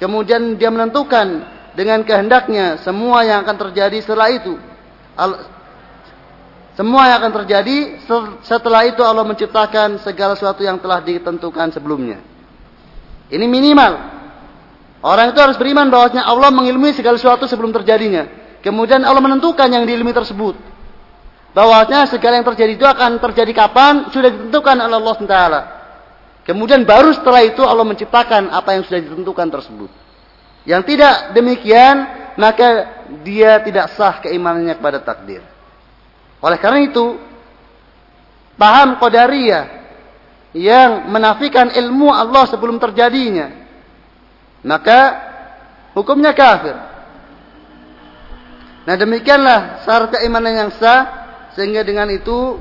Kemudian 0.00 0.56
dia 0.56 0.72
menentukan 0.72 1.44
dengan 1.76 2.02
kehendaknya 2.02 2.80
semua 2.80 3.22
yang 3.22 3.44
akan 3.44 3.56
terjadi 3.68 4.00
setelah 4.00 4.28
itu. 4.32 4.56
Semua 6.74 7.12
yang 7.12 7.20
akan 7.20 7.32
terjadi 7.44 8.00
setelah 8.40 8.88
itu 8.88 9.04
Allah 9.04 9.26
menciptakan 9.26 10.00
segala 10.00 10.32
sesuatu 10.32 10.64
yang 10.64 10.80
telah 10.80 11.04
ditentukan 11.04 11.76
sebelumnya. 11.76 12.24
Ini 13.28 13.44
minimal. 13.44 13.92
Orang 15.00 15.32
itu 15.32 15.40
harus 15.40 15.56
beriman 15.56 15.88
bahwasanya 15.88 16.24
Allah 16.28 16.48
mengilmui 16.52 16.92
segala 16.92 17.16
sesuatu 17.16 17.44
sebelum 17.44 17.72
terjadinya. 17.72 18.28
Kemudian 18.60 19.00
Allah 19.04 19.20
menentukan 19.20 19.68
yang 19.68 19.84
diilmi 19.88 20.12
tersebut. 20.12 20.56
Bahwasanya 21.50 22.06
segala 22.06 22.40
yang 22.40 22.46
terjadi 22.46 22.72
itu 22.76 22.86
akan 22.86 23.18
terjadi 23.18 23.52
kapan 23.56 24.12
sudah 24.12 24.28
ditentukan 24.28 24.76
oleh 24.76 24.96
Allah 24.96 25.16
Taala. 25.24 25.60
Kemudian 26.50 26.82
baru 26.82 27.14
setelah 27.14 27.46
itu 27.46 27.62
Allah 27.62 27.86
menciptakan 27.86 28.50
apa 28.50 28.74
yang 28.74 28.82
sudah 28.82 28.98
ditentukan 28.98 29.48
tersebut. 29.54 29.90
Yang 30.66 30.82
tidak 30.90 31.30
demikian 31.30 31.96
maka 32.34 32.90
dia 33.22 33.62
tidak 33.62 33.94
sah 33.94 34.18
keimanannya 34.18 34.74
kepada 34.74 34.98
takdir. 34.98 35.46
Oleh 36.42 36.58
karena 36.58 36.82
itu, 36.82 37.22
paham 38.58 38.98
Qadariyah 38.98 39.64
yang 40.58 41.06
menafikan 41.06 41.70
ilmu 41.70 42.10
Allah 42.10 42.50
sebelum 42.50 42.82
terjadinya, 42.82 43.54
maka 44.66 44.98
hukumnya 45.94 46.34
kafir. 46.34 46.74
Nah 48.90 48.96
demikianlah 48.98 49.86
syarat 49.86 50.18
keimanan 50.18 50.66
yang 50.66 50.70
sah, 50.74 51.06
sehingga 51.54 51.86
dengan 51.86 52.10
itu 52.10 52.58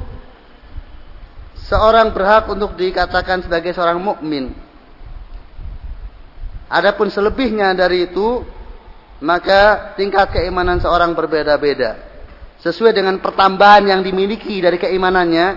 seorang 1.70 2.10
berhak 2.10 2.50
untuk 2.50 2.74
dikatakan 2.74 3.46
sebagai 3.46 3.72
seorang 3.78 4.02
mukmin. 4.02 4.52
Adapun 6.70 7.14
selebihnya 7.14 7.74
dari 7.78 8.10
itu, 8.10 8.42
maka 9.22 9.94
tingkat 9.94 10.34
keimanan 10.34 10.82
seorang 10.82 11.14
berbeda-beda 11.14 12.10
sesuai 12.60 12.92
dengan 12.92 13.18
pertambahan 13.24 13.88
yang 13.88 14.02
dimiliki 14.04 14.60
dari 14.60 14.76
keimanannya. 14.76 15.48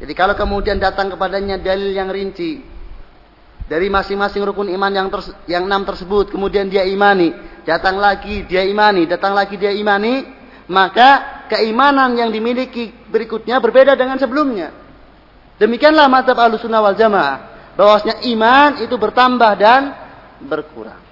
Jadi 0.00 0.12
kalau 0.16 0.32
kemudian 0.32 0.80
datang 0.80 1.12
kepadanya 1.12 1.60
dalil 1.60 1.92
yang 1.92 2.08
rinci 2.08 2.64
dari 3.68 3.92
masing-masing 3.92 4.40
rukun 4.42 4.72
iman 4.72 4.92
yang 4.92 5.08
yang 5.44 5.64
enam 5.68 5.84
tersebut, 5.84 6.32
kemudian 6.32 6.72
dia 6.72 6.88
imani, 6.88 7.36
datang 7.68 8.00
lagi 8.00 8.48
dia 8.48 8.64
imani, 8.64 9.04
datang 9.04 9.36
lagi 9.36 9.60
dia 9.60 9.70
imani, 9.76 10.24
maka 10.72 11.44
keimanan 11.52 12.16
yang 12.16 12.32
dimiliki 12.32 12.90
berikutnya 13.12 13.60
berbeda 13.60 13.92
dengan 13.92 14.16
sebelumnya. 14.16 14.89
Demikianlah 15.60 16.08
mata 16.08 16.32
Ahlussunnah 16.32 16.80
wal 16.80 16.96
Jamaah, 16.96 17.36
bahwasanya 17.76 18.24
iman 18.32 18.80
itu 18.80 18.96
bertambah 18.96 19.52
dan 19.60 19.92
berkurang. 20.40 21.04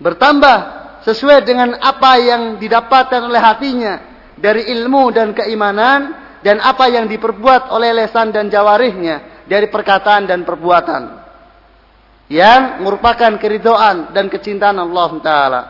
Bertambah 0.00 0.56
sesuai 1.04 1.44
dengan 1.44 1.76
apa 1.76 2.16
yang 2.16 2.56
didapatkan 2.56 3.20
oleh 3.20 3.36
hatinya 3.36 3.94
dari 4.40 4.72
ilmu 4.72 5.12
dan 5.12 5.36
keimanan 5.36 6.16
dan 6.40 6.64
apa 6.64 6.88
yang 6.88 7.04
diperbuat 7.06 7.68
oleh 7.68 7.92
lesan 7.92 8.32
dan 8.32 8.48
jawarihnya 8.48 9.44
dari 9.44 9.68
perkataan 9.68 10.24
dan 10.24 10.48
perbuatan 10.48 11.02
yang 12.32 12.80
merupakan 12.80 13.36
keridoan 13.36 14.16
dan 14.16 14.32
kecintaan 14.32 14.80
Allah 14.80 15.10
Taala. 15.20 15.62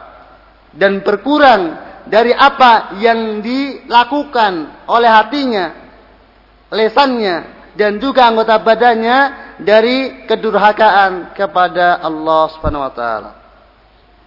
dan 0.72 1.04
berkurang 1.04 1.76
dari 2.08 2.32
apa 2.32 2.96
yang 2.96 3.44
dilakukan 3.44 4.86
oleh 4.88 5.10
hatinya, 5.10 5.66
lesannya, 6.72 7.61
dan 7.72 7.96
juga 7.96 8.28
anggota 8.28 8.60
badannya 8.60 9.18
dari 9.60 10.28
kedurhakaan 10.28 11.32
kepada 11.32 12.00
Allah 12.04 12.42
Subhanahu 12.52 12.84
wa 12.84 12.92
taala. 12.92 13.30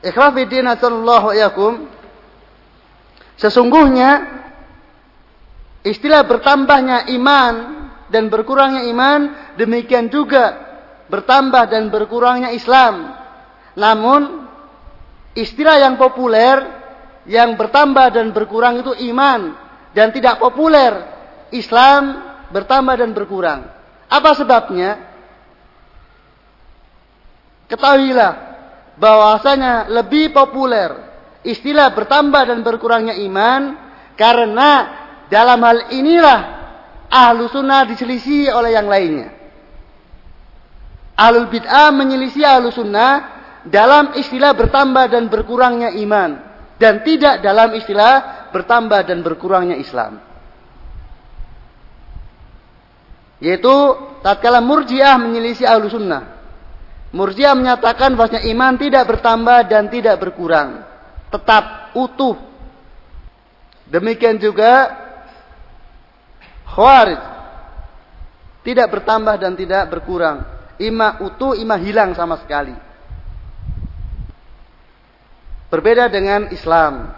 Ikhwafidin 0.01 0.65
sallallahu 0.77 1.29
yakum. 1.33 1.73
Sesungguhnya 3.35 4.41
istilah 5.83 6.23
bertambahnya 6.25 7.11
iman 7.13 7.53
dan 8.09 8.31
berkurangnya 8.31 8.87
iman 8.89 9.19
demikian 9.59 10.07
juga 10.07 10.55
bertambah 11.11 11.69
dan 11.69 11.93
berkurangnya 11.93 12.53
Islam. 12.55 13.13
Namun 13.75 14.47
istilah 15.35 15.77
yang 15.77 15.99
populer 15.99 16.63
yang 17.25 17.57
bertambah 17.57 18.13
dan 18.13 18.29
berkurang 18.31 18.85
itu 18.85 18.93
iman 19.13 19.57
dan 19.97 20.13
tidak 20.13 20.37
populer 20.37 20.93
Islam 21.49 22.34
bertambah 22.55 22.95
dan 22.95 23.11
berkurang. 23.11 23.67
Apa 24.07 24.31
sebabnya? 24.39 25.11
Ketahuilah 27.67 28.33
bahwasanya 28.95 29.91
lebih 29.91 30.31
populer 30.31 30.95
istilah 31.43 31.91
bertambah 31.91 32.47
dan 32.47 32.63
berkurangnya 32.63 33.19
iman 33.27 33.75
karena 34.15 34.69
dalam 35.27 35.59
hal 35.59 35.91
inilah 35.91 36.39
ahlu 37.11 37.51
sunnah 37.51 37.83
diselisih 37.83 38.55
oleh 38.55 38.71
yang 38.71 38.87
lainnya. 38.87 39.35
Ahlul 41.15 41.47
bid'ah 41.51 41.91
menyelisih 41.91 42.43
ahlu 42.43 42.71
sunnah 42.71 43.35
dalam 43.67 44.15
istilah 44.15 44.55
bertambah 44.55 45.11
dan 45.11 45.27
berkurangnya 45.27 45.91
iman. 46.05 46.55
Dan 46.75 47.07
tidak 47.07 47.39
dalam 47.39 47.71
istilah 47.71 48.51
bertambah 48.51 49.07
dan 49.07 49.23
berkurangnya 49.23 49.79
Islam. 49.79 50.19
Yaitu 53.43 53.73
tatkala 54.23 54.63
murjiah 54.63 55.19
menyelisih 55.19 55.67
ahlu 55.67 55.91
sunnah. 55.91 56.35
Murjiah 57.15 57.55
menyatakan 57.55 58.15
bahwasanya 58.15 58.47
iman 58.51 58.75
tidak 58.75 59.03
bertambah 59.07 59.59
dan 59.71 59.87
tidak 59.87 60.19
berkurang. 60.19 60.83
Tetap 61.31 61.95
utuh. 61.95 62.35
Demikian 63.87 64.39
juga 64.39 64.91
khawarij. 66.67 67.21
Tidak 68.65 68.87
bertambah 68.89 69.35
dan 69.37 69.53
tidak 69.53 69.87
berkurang 69.93 70.55
ima 70.79 71.23
utuh, 71.23 71.55
ima 71.55 71.79
hilang 71.79 72.11
sama 72.15 72.39
sekali. 72.39 72.75
Berbeda 75.71 76.07
dengan 76.11 76.51
Islam. 76.51 77.11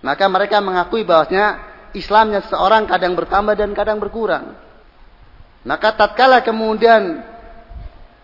Maka 0.00 0.24
mereka 0.32 0.64
mengakui 0.64 1.04
bahwasanya 1.04 1.70
Islamnya 1.92 2.46
seorang 2.48 2.88
kadang 2.88 3.12
bertambah 3.18 3.54
dan 3.58 3.70
kadang 3.76 4.00
berkurang. 4.00 4.56
Maka 5.60 5.92
tatkala 5.92 6.40
kemudian 6.40 7.20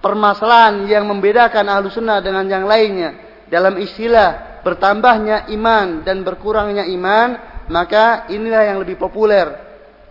permasalahan 0.00 0.88
yang 0.88 1.04
membedakan 1.04 1.68
ahlu 1.68 1.92
sunnah 1.92 2.24
dengan 2.24 2.48
yang 2.48 2.64
lainnya 2.64 3.42
dalam 3.46 3.76
istilah 3.76 4.60
bertambahnya 4.66 5.46
iman 5.54 6.02
dan 6.02 6.26
berkurangnya 6.26 6.88
iman, 6.90 7.28
maka 7.70 8.26
inilah 8.32 8.62
yang 8.66 8.78
lebih 8.82 8.98
populer. 8.98 9.66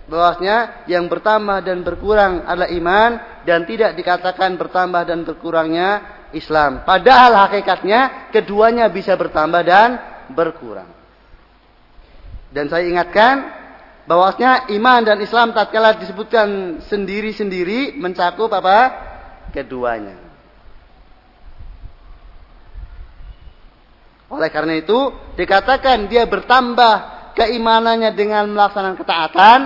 Bahwasanya 0.06 0.86
yang 0.86 1.10
bertambah 1.10 1.66
dan 1.66 1.82
berkurang 1.82 2.46
adalah 2.46 2.70
iman 2.70 3.12
dan 3.42 3.66
tidak 3.66 3.98
dikatakan 3.98 4.54
bertambah 4.54 5.02
dan 5.02 5.26
berkurangnya 5.26 5.90
Islam. 6.32 6.86
Padahal 6.86 7.50
hakikatnya 7.50 8.30
keduanya 8.30 8.86
bisa 8.94 9.18
bertambah 9.18 9.66
dan 9.66 9.98
berkurang. 10.30 10.88
Dan 12.54 12.70
saya 12.70 12.86
ingatkan 12.86 13.65
bahwasanya 14.06 14.70
iman 14.78 15.02
dan 15.02 15.18
Islam 15.22 15.54
tatkala 15.54 15.98
disebutkan 15.98 16.80
sendiri-sendiri 16.86 17.98
mencakup 17.98 18.50
apa? 18.54 19.04
keduanya. 19.52 20.20
Oleh 24.28 24.50
karena 24.52 24.76
itu 24.76 25.16
dikatakan 25.40 26.12
dia 26.12 26.28
bertambah 26.28 26.94
keimanannya 27.40 28.12
dengan 28.18 28.52
melaksanakan 28.52 28.98
ketaatan, 29.00 29.60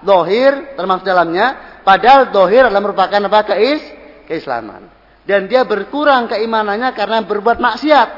dohir 0.00 0.76
termasuk 0.80 1.04
dalamnya, 1.04 1.74
Padahal 1.84 2.32
dohir 2.32 2.64
adalah 2.66 2.80
merupakan 2.80 3.20
apa? 3.28 3.44
Keis, 3.44 3.84
keislaman. 4.24 4.88
Dan 5.28 5.46
dia 5.52 5.68
berkurang 5.68 6.32
keimanannya 6.32 6.96
karena 6.96 7.20
berbuat 7.20 7.60
maksiat. 7.60 8.08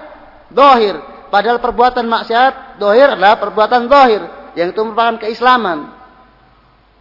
Dohir. 0.55 0.95
Padahal 1.27 1.59
perbuatan 1.59 2.07
maksiat, 2.07 2.79
dohir 2.79 3.19
adalah 3.19 3.43
perbuatan 3.43 3.91
dohir. 3.91 4.23
Yang 4.57 4.73
itu 4.73 4.81
merupakan 4.83 5.21
keislaman. 5.21 5.93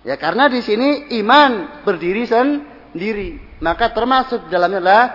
Ya 0.06 0.20
karena 0.20 0.52
di 0.52 0.62
sini 0.62 1.10
iman 1.24 1.82
berdiri 1.88 2.28
sendiri. 2.28 3.42
Maka 3.64 3.90
termasuk 3.96 4.52
dalamnya 4.52 4.84
adalah 4.84 5.06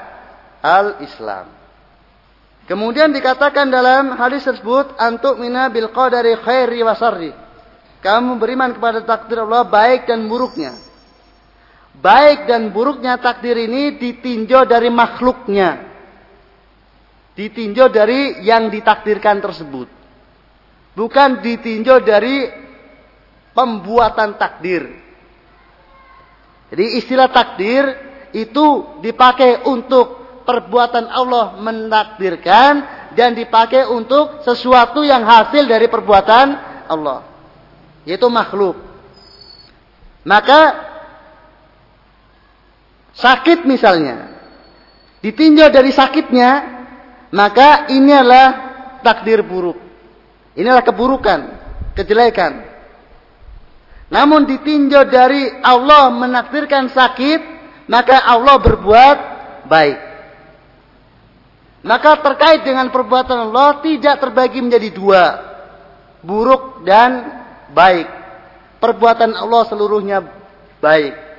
al-Islam. 0.64 1.46
Kemudian 2.64 3.12
dikatakan 3.12 3.68
dalam 3.68 4.16
hadis 4.16 4.46
tersebut 4.48 4.96
antuk 4.96 5.37
mina 5.37 5.68
bil 5.68 5.92
qadari 5.92 6.35
khairi 6.40 6.81
wa 6.81 6.96
sarri. 6.96 7.31
Kamu 8.00 8.40
beriman 8.40 8.72
kepada 8.72 9.05
takdir 9.05 9.44
Allah 9.44 9.68
baik 9.68 10.09
dan 10.09 10.24
buruknya 10.24 10.72
baik 12.00 12.48
dan 12.48 12.72
buruknya 12.72 13.20
takdir 13.20 13.59
ini 13.59 14.00
ditinjau 14.00 14.64
dari 14.64 14.88
makhluknya. 14.88 15.90
Ditinjau 17.37 17.88
dari 17.92 18.42
yang 18.44 18.68
ditakdirkan 18.72 19.38
tersebut. 19.38 19.88
Bukan 20.94 21.40
ditinjau 21.40 22.03
dari 22.03 22.50
pembuatan 23.55 24.38
takdir. 24.38 24.90
Jadi 26.70 26.85
istilah 27.03 27.31
takdir 27.31 27.83
itu 28.31 28.98
dipakai 29.03 29.66
untuk 29.66 30.20
perbuatan 30.46 31.11
Allah 31.11 31.59
menakdirkan 31.59 32.72
dan 33.18 33.35
dipakai 33.35 33.90
untuk 33.90 34.46
sesuatu 34.46 35.03
yang 35.03 35.26
hasil 35.26 35.66
dari 35.66 35.90
perbuatan 35.90 36.46
Allah. 36.87 37.26
Yaitu 38.07 38.31
makhluk. 38.31 38.79
Maka 40.22 40.90
sakit 43.18 43.66
misalnya, 43.66 44.31
ditinjau 45.24 45.74
dari 45.74 45.90
sakitnya, 45.90 46.50
maka 47.35 47.90
ini 47.90 48.12
adalah 48.14 48.48
takdir 49.03 49.42
buruk. 49.42 49.89
Inilah 50.58 50.82
keburukan, 50.82 51.40
kejelekan. 51.94 52.66
Namun 54.10 54.46
ditinjau 54.46 55.06
dari 55.06 55.46
Allah 55.62 56.10
menakdirkan 56.10 56.90
sakit, 56.90 57.40
maka 57.86 58.18
Allah 58.26 58.58
berbuat 58.58 59.18
baik. 59.70 59.98
Maka 61.80 62.20
terkait 62.20 62.60
dengan 62.66 62.92
perbuatan 62.92 63.48
Allah 63.50 63.80
tidak 63.80 64.20
terbagi 64.20 64.60
menjadi 64.60 64.90
dua. 64.92 65.24
Buruk 66.20 66.84
dan 66.84 67.40
baik. 67.72 68.08
Perbuatan 68.82 69.32
Allah 69.32 69.62
seluruhnya 69.64 70.18
baik 70.82 71.30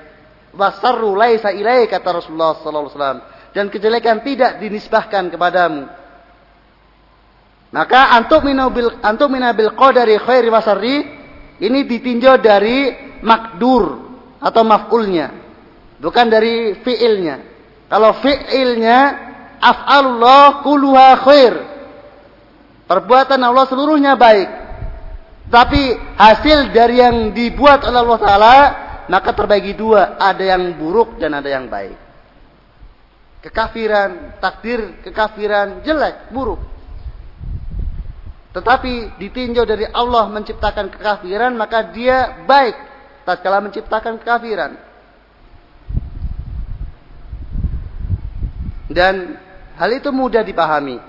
wasarru 0.55 1.15
laisa 1.15 1.51
ilai 1.51 1.87
kata 1.87 2.21
Rasulullah 2.21 2.59
sallallahu 2.59 2.91
alaihi 2.95 3.23
dan 3.51 3.65
kejelekan 3.67 4.23
tidak 4.23 4.59
dinisbahkan 4.59 5.31
kepadamu. 5.31 5.87
Maka 7.71 8.11
antuk 8.19 8.43
minabil 8.43 8.99
antuk 8.99 9.31
minabil 9.31 9.71
qadari 9.79 10.19
khairi 10.19 10.51
wasarri 10.51 11.07
ini 11.63 11.87
ditinjau 11.87 12.35
dari 12.43 12.91
makdur 13.23 14.11
atau 14.43 14.61
maf'ulnya, 14.67 15.31
bukan 16.03 16.25
dari 16.27 16.75
fiilnya. 16.83 17.47
Kalau 17.87 18.19
fiilnya 18.19 18.99
af'alullah 19.61 20.65
kulluha 20.65 21.09
khair. 21.23 21.53
Perbuatan 22.91 23.39
Allah 23.39 23.65
seluruhnya 23.71 24.19
baik. 24.19 24.49
Tapi 25.47 25.95
hasil 26.19 26.75
dari 26.75 26.99
yang 26.99 27.31
dibuat 27.31 27.87
oleh 27.87 27.99
Allah 28.03 28.19
Ta'ala 28.19 28.57
maka 29.11 29.35
terbagi 29.35 29.75
dua, 29.75 30.15
ada 30.15 30.39
yang 30.39 30.79
buruk 30.79 31.19
dan 31.19 31.35
ada 31.35 31.47
yang 31.51 31.67
baik. 31.67 31.99
Kekafiran, 33.43 34.39
takdir 34.39 35.03
kekafiran 35.03 35.83
jelek, 35.83 36.31
buruk. 36.31 36.63
Tetapi 38.51 39.15
ditinjau 39.15 39.63
dari 39.63 39.87
Allah 39.87 40.27
menciptakan 40.27 40.91
kekafiran, 40.91 41.55
maka 41.55 41.87
dia 41.87 42.43
baik 42.43 42.75
tatkala 43.23 43.63
menciptakan 43.63 44.19
kekafiran. 44.19 44.75
Dan 48.91 49.39
hal 49.79 49.89
itu 49.95 50.11
mudah 50.11 50.43
dipahami. 50.43 50.99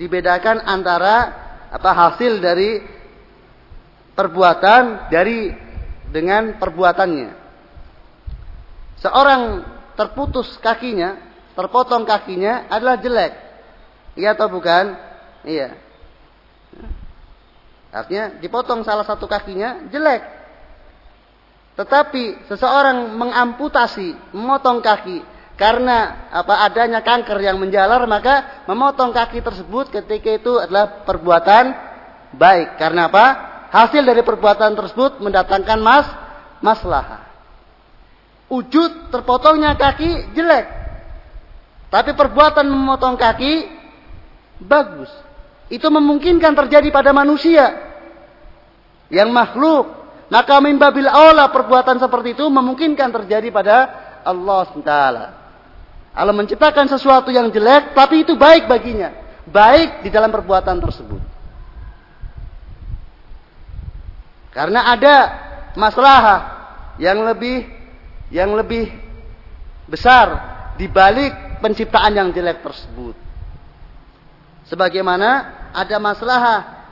Dibedakan 0.00 0.64
antara 0.64 1.16
apa 1.68 1.90
hasil 1.92 2.40
dari 2.40 2.80
perbuatan 4.16 5.12
dari 5.12 5.52
dengan 6.08 6.56
perbuatannya. 6.56 7.30
Seorang 9.04 9.42
terputus 10.00 10.56
kakinya, 10.64 11.20
terpotong 11.52 12.08
kakinya 12.08 12.72
adalah 12.72 12.96
jelek. 12.96 13.32
Iya 14.16 14.32
atau 14.32 14.48
bukan? 14.48 15.11
Iya. 15.42 15.74
Artinya 17.92 18.40
dipotong 18.40 18.86
salah 18.86 19.04
satu 19.04 19.28
kakinya 19.28 19.90
jelek. 19.92 20.22
Tetapi 21.76 22.48
seseorang 22.48 23.16
mengamputasi, 23.16 24.32
memotong 24.32 24.80
kaki 24.80 25.24
karena 25.56 26.28
apa 26.32 26.64
adanya 26.64 27.04
kanker 27.04 27.36
yang 27.38 27.60
menjalar 27.60 28.04
maka 28.08 28.64
memotong 28.64 29.12
kaki 29.12 29.44
tersebut 29.44 29.92
ketika 29.92 30.30
itu 30.40 30.52
adalah 30.56 31.04
perbuatan 31.04 31.72
baik. 32.36 32.80
Karena 32.80 33.08
apa? 33.12 33.26
Hasil 33.72 34.04
dari 34.04 34.20
perbuatan 34.20 34.76
tersebut 34.76 35.20
mendatangkan 35.20 35.80
mas 35.80 36.08
maslahah. 36.60 37.24
Wujud 38.52 39.08
terpotongnya 39.08 39.76
kaki 39.76 40.36
jelek. 40.36 40.68
Tapi 41.88 42.16
perbuatan 42.16 42.68
memotong 42.68 43.16
kaki 43.16 43.68
bagus. 44.60 45.08
Itu 45.72 45.88
memungkinkan 45.88 46.52
terjadi 46.52 46.92
pada 46.92 47.16
manusia 47.16 47.64
yang 49.08 49.32
makhluk. 49.32 49.88
Maka 50.28 50.60
mimbabil 50.60 51.08
aula 51.08 51.48
perbuatan 51.48 51.96
seperti 51.96 52.36
itu 52.36 52.44
memungkinkan 52.44 53.08
terjadi 53.08 53.48
pada 53.48 53.76
Allah 54.20 54.68
SWT. 54.68 54.92
Allah 56.12 56.34
menciptakan 56.36 56.92
sesuatu 56.92 57.32
yang 57.32 57.48
jelek, 57.48 57.96
tapi 57.96 58.20
itu 58.20 58.36
baik 58.36 58.68
baginya. 58.68 59.16
Baik 59.48 60.04
di 60.04 60.12
dalam 60.12 60.28
perbuatan 60.28 60.76
tersebut. 60.76 61.20
Karena 64.52 64.92
ada 64.92 65.16
masalah 65.72 66.20
yang 67.00 67.24
lebih 67.24 67.64
yang 68.28 68.52
lebih 68.52 68.92
besar 69.88 70.52
di 70.76 70.84
balik 70.84 71.60
penciptaan 71.64 72.12
yang 72.12 72.28
jelek 72.28 72.60
tersebut. 72.60 73.16
Sebagaimana 74.68 75.61
ada 75.72 75.96
masalah 75.98 76.42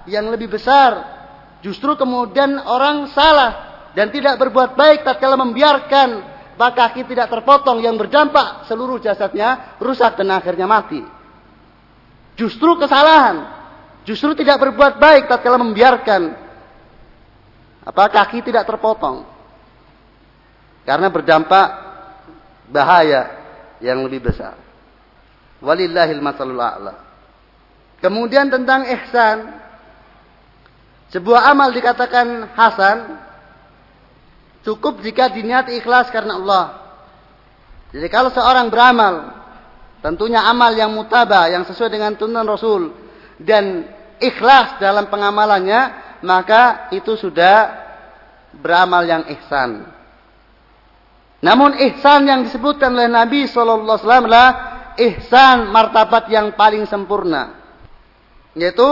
yang 0.08 0.28
lebih 0.32 0.50
besar. 0.50 1.20
Justru 1.60 1.92
kemudian 1.94 2.56
orang 2.64 3.12
salah 3.12 3.84
dan 3.92 4.08
tidak 4.08 4.40
berbuat 4.40 4.74
baik 4.74 5.04
tatkala 5.04 5.36
membiarkan 5.36 6.30
kaki 6.56 7.08
tidak 7.08 7.32
terpotong 7.32 7.80
yang 7.80 7.96
berdampak 7.96 8.68
seluruh 8.68 9.00
jasadnya 9.00 9.80
rusak 9.80 10.20
dan 10.20 10.28
akhirnya 10.36 10.68
mati. 10.68 11.00
Justru 12.36 12.76
kesalahan. 12.76 13.60
Justru 14.04 14.32
tidak 14.36 14.60
berbuat 14.60 14.96
baik 14.96 15.28
tatkala 15.28 15.60
membiarkan 15.60 16.32
apa 17.84 18.04
kaki 18.12 18.44
tidak 18.44 18.68
terpotong. 18.68 19.24
Karena 20.84 21.08
berdampak 21.12 21.68
bahaya 22.68 23.36
yang 23.80 24.00
lebih 24.04 24.32
besar. 24.32 24.56
Walillahil 25.60 26.24
masalul 26.24 26.60
a'la. 26.60 27.09
Kemudian 28.00 28.48
tentang 28.48 28.88
ihsan. 28.88 29.60
Sebuah 31.10 31.52
amal 31.52 31.74
dikatakan 31.74 32.54
hasan 32.54 33.18
cukup 34.62 35.02
jika 35.04 35.28
diniat 35.28 35.68
ikhlas 35.68 36.08
karena 36.08 36.38
Allah. 36.38 36.66
Jadi 37.90 38.06
kalau 38.06 38.30
seorang 38.30 38.70
beramal, 38.70 39.34
tentunya 40.00 40.46
amal 40.46 40.70
yang 40.70 40.94
mutaba, 40.94 41.50
yang 41.50 41.66
sesuai 41.66 41.90
dengan 41.90 42.14
tuntunan 42.14 42.46
Rasul 42.46 42.94
dan 43.42 43.90
ikhlas 44.22 44.78
dalam 44.78 45.10
pengamalannya, 45.10 45.80
maka 46.22 46.88
itu 46.94 47.18
sudah 47.18 47.74
beramal 48.54 49.02
yang 49.02 49.26
ihsan. 49.34 49.90
Namun 51.42 51.74
ihsan 51.90 52.28
yang 52.28 52.46
disebutkan 52.46 52.94
oleh 52.94 53.10
Nabi 53.10 53.50
Wasallam 53.50 54.30
adalah 54.30 54.50
ihsan 54.94 55.72
martabat 55.74 56.30
yang 56.30 56.54
paling 56.54 56.86
sempurna. 56.86 57.59
Yaitu 58.58 58.88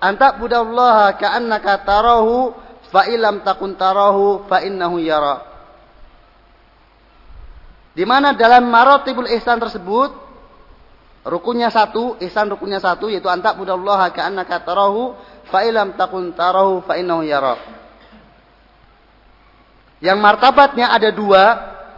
antak 0.00 0.40
budallaha 0.40 1.16
ka'annaka 1.16 1.84
tarahu 1.84 2.52
fa 2.88 3.08
ilam 3.08 3.44
takun 3.44 3.76
tarahu 3.76 4.44
fa 4.48 4.64
innahu 4.64 5.00
yara. 5.00 5.44
Di 7.96 8.04
mana 8.04 8.36
dalam 8.36 8.68
marotibul 8.68 9.28
ihsan 9.36 9.56
tersebut 9.56 10.12
rukunnya 11.24 11.72
satu, 11.72 12.20
ihsan 12.20 12.52
rukunnya 12.52 12.80
satu 12.80 13.08
yaitu 13.08 13.28
antak 13.28 13.56
budallaha 13.56 14.12
ka'annaka 14.12 14.64
tarahu 14.64 15.16
fa 15.48 15.64
ilam 15.64 15.96
takun 15.96 16.32
tarahu 16.36 16.84
fa 16.84 16.96
innahu 17.00 17.24
yara. 17.24 17.56
Yang 20.00 20.18
martabatnya 20.20 20.92
ada 20.92 21.08
dua 21.08 21.44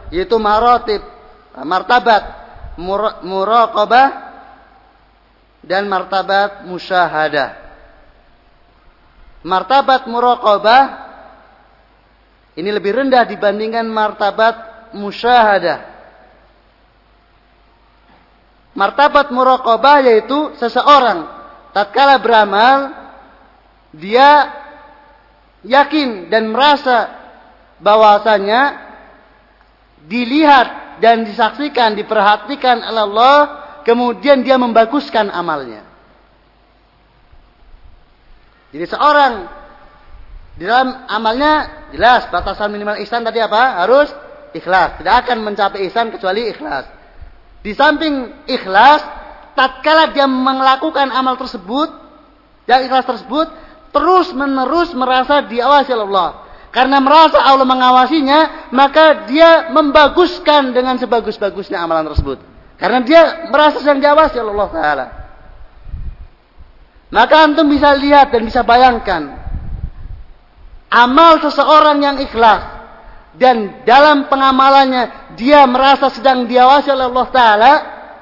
yaitu 0.09 0.39
marotib 0.39 1.03
martabat 1.59 2.23
muraqabah 3.23 4.28
dan 5.69 5.85
martabat 5.85 6.65
musyahadah. 6.65 7.69
Martabat 9.45 10.09
muraqabah 10.09 10.83
ini 12.57 12.69
lebih 12.73 12.97
rendah 12.97 13.23
dibandingkan 13.29 13.85
martabat 13.85 14.89
musyahadah. 14.97 15.85
Martabat 18.73 19.29
muraqabah 19.29 20.09
yaitu 20.09 20.57
seseorang 20.57 21.29
tatkala 21.71 22.17
beramal 22.17 22.89
dia 23.93 24.49
yakin 25.61 26.33
dan 26.33 26.49
merasa 26.49 27.13
bahwasanya 27.77 28.89
dilihat 30.09 30.99
dan 30.99 31.23
disaksikan, 31.23 31.95
diperhatikan 31.95 32.81
Allah 32.83 33.68
kemudian 33.83 34.41
dia 34.41 34.55
membaguskan 34.55 35.31
amalnya. 35.31 35.85
Jadi 38.69 38.85
seorang 38.85 39.33
di 40.59 40.67
dalam 40.67 41.07
amalnya 41.07 41.87
jelas 41.95 42.27
batasan 42.29 42.69
minimal 42.69 42.99
ihsan 43.01 43.23
tadi 43.25 43.39
apa? 43.41 43.81
Harus 43.81 44.11
ikhlas. 44.53 44.99
Tidak 45.01 45.15
akan 45.25 45.37
mencapai 45.41 45.87
ihsan 45.89 46.11
kecuali 46.13 46.51
ikhlas. 46.51 46.85
Di 47.59 47.71
samping 47.75 48.45
ikhlas, 48.47 49.03
tatkala 49.55 50.11
dia 50.15 50.27
melakukan 50.27 51.11
amal 51.11 51.35
tersebut, 51.35 51.91
yang 52.69 52.85
ikhlas 52.85 53.03
tersebut 53.07 53.47
terus 53.89 54.29
menerus 54.37 54.93
merasa 54.93 55.41
diawasi 55.43 55.89
oleh 55.95 56.07
Allah. 56.13 56.31
Karena 56.69 57.01
merasa 57.01 57.41
Allah 57.41 57.65
mengawasinya, 57.65 58.69
maka 58.69 59.25
dia 59.25 59.73
membaguskan 59.73 60.69
dengan 60.69 61.01
sebagus-bagusnya 61.01 61.81
amalan 61.81 62.13
tersebut. 62.13 62.48
Karena 62.79 63.03
dia 63.03 63.51
merasa 63.51 63.83
sedang 63.83 63.99
diawasi 63.99 64.39
oleh 64.39 64.51
Allah 64.55 64.71
Ta'ala. 64.71 65.05
Maka 67.11 67.35
antum 67.43 67.67
bisa 67.67 67.91
lihat 67.99 68.31
dan 68.31 68.47
bisa 68.47 68.63
bayangkan. 68.63 69.35
Amal 70.87 71.43
seseorang 71.43 71.99
yang 71.99 72.17
ikhlas. 72.23 72.79
Dan 73.35 73.83
dalam 73.83 74.31
pengamalannya 74.31 75.35
dia 75.35 75.67
merasa 75.67 76.07
sedang 76.07 76.47
diawasi 76.47 76.87
oleh 76.87 77.05
Allah 77.11 77.27
Ta'ala. 77.29 77.73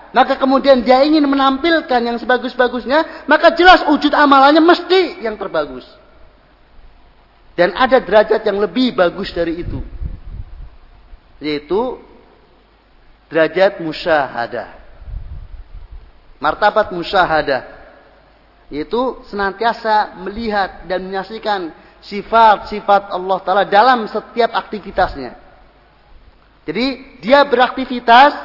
Maka 0.10 0.42
kemudian 0.42 0.82
dia 0.82 1.06
ingin 1.06 1.30
menampilkan 1.30 2.02
yang 2.02 2.18
sebagus-bagusnya. 2.18 3.30
Maka 3.30 3.54
jelas 3.54 3.86
wujud 3.86 4.10
amalannya 4.10 4.66
mesti 4.66 5.22
yang 5.22 5.38
terbagus. 5.38 5.86
Dan 7.54 7.78
ada 7.78 8.02
derajat 8.02 8.42
yang 8.42 8.58
lebih 8.58 8.98
bagus 8.98 9.30
dari 9.30 9.62
itu. 9.62 9.86
Yaitu 11.38 12.07
derajat 13.28 13.80
musyahadah. 13.84 14.76
Martabat 16.38 16.94
musyahadah 16.94 17.78
yaitu 18.68 19.24
senantiasa 19.32 20.20
melihat 20.20 20.84
dan 20.92 21.08
menyaksikan 21.08 21.72
sifat-sifat 22.04 23.16
Allah 23.16 23.38
taala 23.42 23.64
dalam 23.64 24.06
setiap 24.12 24.52
aktivitasnya. 24.52 25.40
Jadi 26.68 27.20
dia 27.24 27.48
beraktivitas 27.48 28.36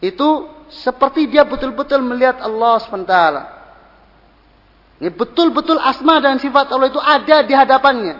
itu 0.00 0.48
seperti 0.72 1.28
dia 1.28 1.44
betul-betul 1.44 2.00
melihat 2.00 2.40
Allah 2.40 2.80
SWT. 2.80 3.16
Ini 4.96 5.12
betul-betul 5.12 5.76
asma 5.76 6.16
dan 6.24 6.40
sifat 6.40 6.72
Allah 6.72 6.88
itu 6.88 7.00
ada 7.00 7.44
di 7.44 7.52
hadapannya. 7.52 8.16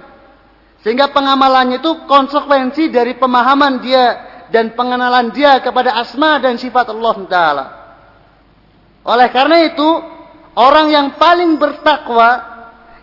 Sehingga 0.85 1.09
pengamalannya 1.09 1.81
itu 1.81 2.05
konsekuensi 2.05 2.93
dari 2.93 3.17
pemahaman 3.17 3.81
dia 3.81 4.05
dan 4.51 4.75
pengenalan 4.79 5.35
dia 5.35 5.59
kepada 5.59 5.99
asma 5.99 6.39
dan 6.39 6.59
sifat 6.61 6.91
Allah 6.93 7.17
Taala. 7.27 7.67
Oleh 9.07 9.29
karena 9.31 9.63
itu, 9.67 9.89
orang 10.59 10.91
yang 10.91 11.09
paling 11.15 11.59
bertakwa, 11.59 12.31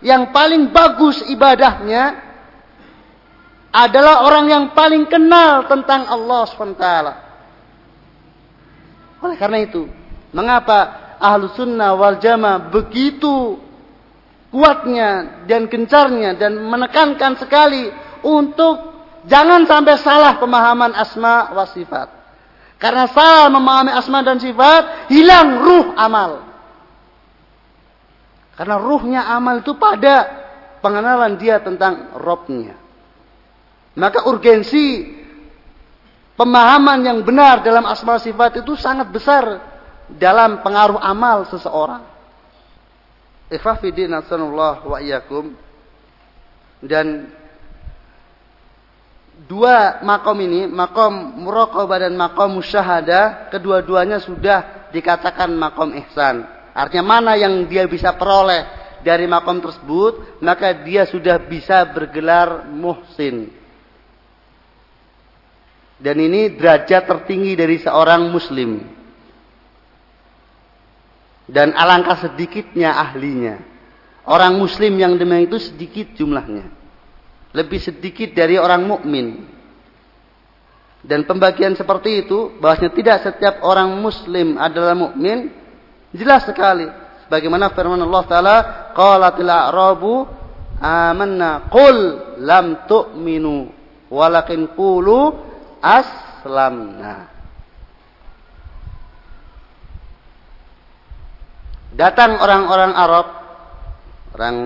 yang 0.04 0.32
paling 0.32 0.68
bagus 0.68 1.24
ibadahnya, 1.32 2.20
adalah 3.74 4.22
orang 4.28 4.46
yang 4.46 4.64
paling 4.76 5.08
kenal 5.10 5.66
tentang 5.66 6.06
Allah 6.06 6.46
SWT. 6.46 6.86
Oleh 9.24 9.36
karena 9.40 9.58
itu, 9.64 9.88
mengapa 10.30 11.16
ahlu 11.18 11.50
sunnah 11.56 11.96
wal 11.96 12.20
jamaah 12.20 12.70
begitu 12.70 13.58
kuatnya 14.54 15.42
dan 15.50 15.66
gencarnya 15.66 16.38
dan 16.38 16.54
menekankan 16.54 17.34
sekali 17.40 17.90
untuk 18.22 18.93
Jangan 19.24 19.64
sampai 19.64 19.96
salah 20.00 20.36
pemahaman 20.36 20.92
asma 20.92 21.52
wa 21.56 21.64
sifat. 21.64 22.08
Karena 22.76 23.08
salah 23.08 23.48
memahami 23.48 23.96
asma 23.96 24.20
dan 24.20 24.36
sifat, 24.36 25.08
hilang 25.08 25.64
ruh 25.64 25.96
amal. 25.96 26.44
Karena 28.54 28.76
ruhnya 28.76 29.22
amal 29.32 29.64
itu 29.64 29.72
pada 29.80 30.28
pengenalan 30.84 31.40
dia 31.40 31.58
tentang 31.64 32.12
Robnya. 32.20 32.76
Maka 33.96 34.28
urgensi 34.28 35.08
pemahaman 36.36 37.00
yang 37.02 37.18
benar 37.24 37.64
dalam 37.64 37.88
asma 37.88 38.20
sifat 38.20 38.60
itu 38.60 38.76
sangat 38.76 39.08
besar 39.08 39.64
dalam 40.12 40.60
pengaruh 40.60 41.00
amal 41.00 41.48
seseorang. 41.48 42.04
Ikhwafidin 43.48 44.12
wa 44.12 44.98
iyyakum. 45.00 45.56
Dan 46.84 47.32
dua 49.44 50.00
makom 50.00 50.38
ini, 50.40 50.66
makom 50.68 51.40
muraqabah 51.44 52.08
dan 52.08 52.14
makom 52.16 52.58
musyahadah, 52.58 53.52
kedua-duanya 53.52 54.22
sudah 54.22 54.88
dikatakan 54.90 55.52
makom 55.52 55.92
ihsan. 56.04 56.46
Artinya 56.74 57.04
mana 57.18 57.32
yang 57.38 57.66
dia 57.70 57.86
bisa 57.86 58.16
peroleh 58.16 58.66
dari 59.04 59.28
makom 59.28 59.60
tersebut, 59.60 60.40
maka 60.42 60.72
dia 60.82 61.06
sudah 61.06 61.38
bisa 61.38 61.84
bergelar 61.92 62.66
muhsin. 62.66 63.52
Dan 66.00 66.16
ini 66.18 66.58
derajat 66.58 67.06
tertinggi 67.06 67.54
dari 67.54 67.78
seorang 67.78 68.28
muslim. 68.28 68.82
Dan 71.44 71.76
alangkah 71.76 72.18
sedikitnya 72.18 72.90
ahlinya. 72.96 73.60
Orang 74.24 74.56
muslim 74.56 74.96
yang 74.96 75.20
demikian 75.20 75.52
itu 75.52 75.58
sedikit 75.60 76.16
jumlahnya 76.16 76.83
lebih 77.54 77.78
sedikit 77.78 78.34
dari 78.34 78.58
orang 78.58 78.82
mukmin. 78.82 79.46
Dan 81.04 81.22
pembagian 81.28 81.78
seperti 81.78 82.26
itu 82.26 82.58
bahwasanya 82.58 82.92
tidak 82.92 83.16
setiap 83.22 83.54
orang 83.62 83.92
muslim 84.02 84.58
adalah 84.58 84.98
mukmin 84.98 85.54
jelas 86.10 86.44
sekali. 86.44 86.90
Bagaimana 87.30 87.72
firman 87.72 88.00
Allah 88.02 88.24
taala, 88.26 88.56
qalatil 88.92 89.48
a'rabu 89.48 90.26
amanna 90.82 91.70
qul 91.70 91.96
lam 92.42 92.84
tu'minu 92.90 93.70
walakin 94.10 94.74
qulu 94.74 95.32
aslamna. 95.80 97.30
Datang 101.94 102.42
orang-orang 102.42 102.90
Arab, 102.90 103.26
orang 104.34 104.56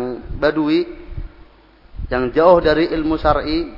Badui 0.41 0.98
yang 2.09 2.33
jauh 2.33 2.59
dari 2.65 2.89
ilmu 2.93 3.17
syar'i. 3.21 3.69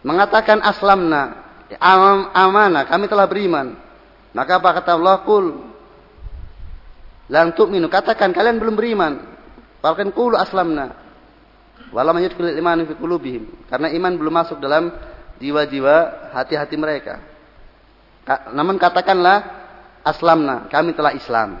Mengatakan 0.00 0.64
aslamna 0.64 1.50
am, 1.78 2.32
amanah 2.34 2.88
kami 2.88 3.06
telah 3.06 3.28
beriman. 3.30 3.78
Maka 4.34 4.58
apa 4.58 4.70
kata 4.82 4.96
Allah? 4.98 5.22
Kul 5.22 5.46
lan 7.30 7.54
tu'minu. 7.54 7.86
Katakan 7.86 8.34
kalian 8.34 8.58
belum 8.58 8.74
beriman. 8.74 9.22
Bahkan 9.78 10.10
kul 10.10 10.34
aslamna. 10.34 10.98
Walam 11.90 12.22
iman 12.22 12.78
fi 12.86 12.94
karena 13.66 13.88
iman 13.90 14.12
belum 14.14 14.34
masuk 14.34 14.62
dalam 14.62 14.94
jiwa-jiwa 15.42 16.30
hati-hati 16.30 16.78
mereka. 16.78 17.18
Namun 18.54 18.78
katakanlah 18.78 19.42
aslamna. 20.06 20.70
Kami 20.70 20.94
telah 20.94 21.10
Islam. 21.18 21.58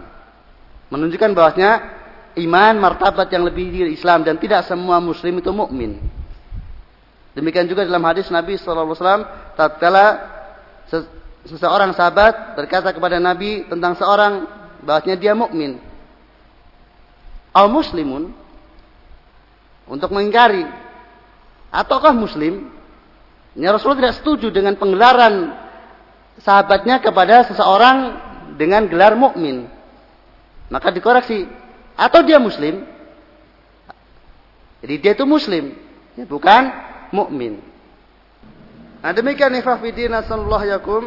Menunjukkan 0.90 1.34
bahwasanya 1.34 1.99
iman 2.38 2.74
martabat 2.78 3.26
yang 3.32 3.42
lebih 3.42 3.70
di 3.70 3.96
Islam 3.96 4.22
dan 4.22 4.38
tidak 4.38 4.62
semua 4.68 5.02
muslim 5.02 5.42
itu 5.42 5.50
mukmin. 5.50 5.98
Demikian 7.34 7.66
juga 7.66 7.86
dalam 7.86 8.02
hadis 8.06 8.26
Nabi 8.30 8.58
sallallahu 8.58 8.90
alaihi 8.90 8.98
wasallam 8.98 9.24
tatkala 9.54 10.06
seseorang 11.46 11.90
sahabat 11.94 12.58
berkata 12.58 12.90
kepada 12.90 13.16
Nabi 13.22 13.66
tentang 13.66 13.94
seorang 13.96 14.46
bahwasanya 14.82 15.16
dia 15.18 15.32
mukmin. 15.34 15.78
Al 17.50 17.66
muslimun 17.66 18.30
untuk 19.90 20.10
mengingkari 20.14 20.66
ataukah 21.74 22.14
muslim? 22.14 22.70
Ya 23.58 23.74
Rasulullah 23.74 24.06
tidak 24.06 24.18
setuju 24.22 24.54
dengan 24.54 24.78
penggelaran 24.78 25.50
sahabatnya 26.38 27.02
kepada 27.02 27.50
seseorang 27.50 27.98
dengan 28.54 28.86
gelar 28.86 29.18
mukmin. 29.18 29.66
Maka 30.70 30.94
dikoreksi, 30.94 31.50
atau 32.00 32.24
dia 32.24 32.40
muslim. 32.40 32.88
Jadi 34.80 34.94
dia 34.96 35.12
itu 35.12 35.28
muslim, 35.28 35.76
ya, 36.16 36.24
bukan 36.24 36.72
mukmin. 37.12 37.60
Nah 39.04 39.12
demikian 39.12 39.52
ifafidin 39.60 40.16
sallallahu 40.24 40.64
yakum 40.64 41.04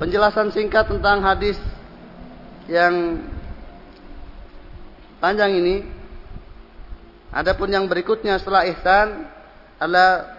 penjelasan 0.00 0.48
singkat 0.56 0.88
tentang 0.88 1.20
hadis 1.20 1.60
yang 2.72 3.20
panjang 5.20 5.60
ini. 5.60 5.76
Adapun 7.34 7.68
yang 7.68 7.84
berikutnya 7.84 8.40
setelah 8.40 8.64
ihsan 8.72 9.28
adalah 9.76 10.38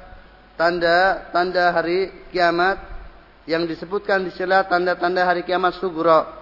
tanda-tanda 0.56 1.75
hari 1.75 2.10
kiamat 2.32 2.80
yang 3.45 3.67
disebutkan 3.69 4.25
di 4.25 4.32
sela 4.34 4.65
tanda-tanda 4.65 5.21
hari 5.21 5.45
kiamat 5.45 5.78
sugro. 5.78 6.35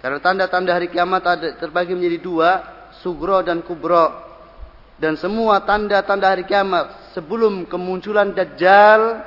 Karena 0.00 0.18
tanda-tanda 0.20 0.76
hari 0.76 0.92
kiamat 0.92 1.22
ada 1.24 1.48
terbagi 1.56 1.96
menjadi 1.96 2.18
dua, 2.20 2.50
sugro 3.00 3.40
dan 3.40 3.64
kubro. 3.64 4.12
Dan 4.96 5.16
semua 5.20 5.60
tanda-tanda 5.64 6.32
hari 6.32 6.44
kiamat 6.48 7.12
sebelum 7.12 7.68
kemunculan 7.68 8.32
Dajjal 8.32 9.24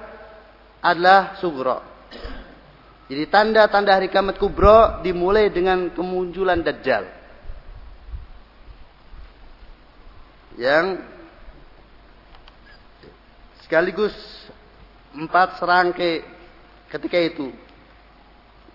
adalah 0.82 1.38
sugro. 1.38 1.82
Jadi 3.10 3.26
tanda-tanda 3.30 3.98
hari 3.98 4.10
kiamat 4.10 4.38
kubro 4.38 5.02
dimulai 5.02 5.50
dengan 5.50 5.90
kemunculan 5.94 6.62
Dajjal. 6.62 7.06
Yang 10.58 11.02
sekaligus 13.66 14.14
empat 15.14 15.58
serangkai 15.58 16.26
ketika 16.90 17.18
itu 17.18 17.54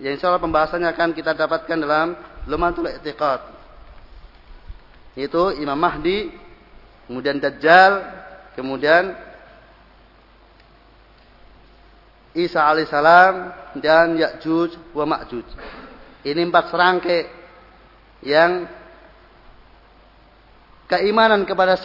yang 0.03 0.19
insya 0.19 0.35
Allah 0.35 0.43
pembahasannya 0.43 0.91
akan 0.91 1.11
kita 1.15 1.39
dapatkan 1.39 1.79
dalam 1.79 2.19
Lumatul 2.51 2.91
I'tiqad. 2.91 3.41
Itu 5.15 5.55
Imam 5.55 5.79
Mahdi, 5.79 6.35
kemudian 7.07 7.39
Dajjal, 7.39 8.03
kemudian 8.59 9.15
Isa 12.35 12.67
alaihissalam 12.67 13.35
dan 13.79 14.19
Ya'juj 14.19 14.91
wa 14.91 15.07
Ma'juj. 15.07 15.47
Ini 16.27 16.43
empat 16.51 16.75
serangkai 16.75 17.21
yang 18.27 18.67
keimanan 20.91 21.47
kepada 21.47 21.79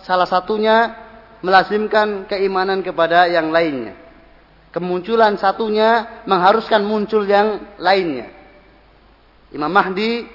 salah 0.00 0.24
satunya 0.24 0.96
melazimkan 1.44 2.24
keimanan 2.24 2.80
kepada 2.80 3.28
yang 3.28 3.52
lainnya 3.52 3.99
kemunculan 4.70 5.38
satunya 5.38 6.22
mengharuskan 6.26 6.82
muncul 6.82 7.26
yang 7.26 7.78
lainnya. 7.78 8.30
Imam 9.50 9.70
Mahdi, 9.70 10.26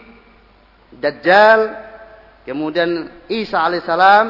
Dajjal, 0.91 1.59
kemudian 2.43 3.11
Isa 3.31 3.63
alaihissalam, 3.63 4.25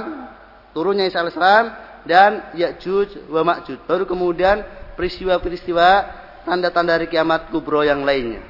turunnya 0.77 1.09
Isa 1.09 1.25
alaihissalam, 1.25 1.65
dan 2.05 2.53
Ya'juj 2.53 3.29
wa 3.29 3.41
Ma'juj. 3.41 3.81
Baru 3.89 4.05
kemudian 4.05 4.61
peristiwa-peristiwa 4.93 5.89
tanda-tanda 6.45 7.01
hari 7.01 7.09
kiamat 7.09 7.49
kubro 7.49 7.81
yang 7.81 8.05
lainnya. 8.05 8.45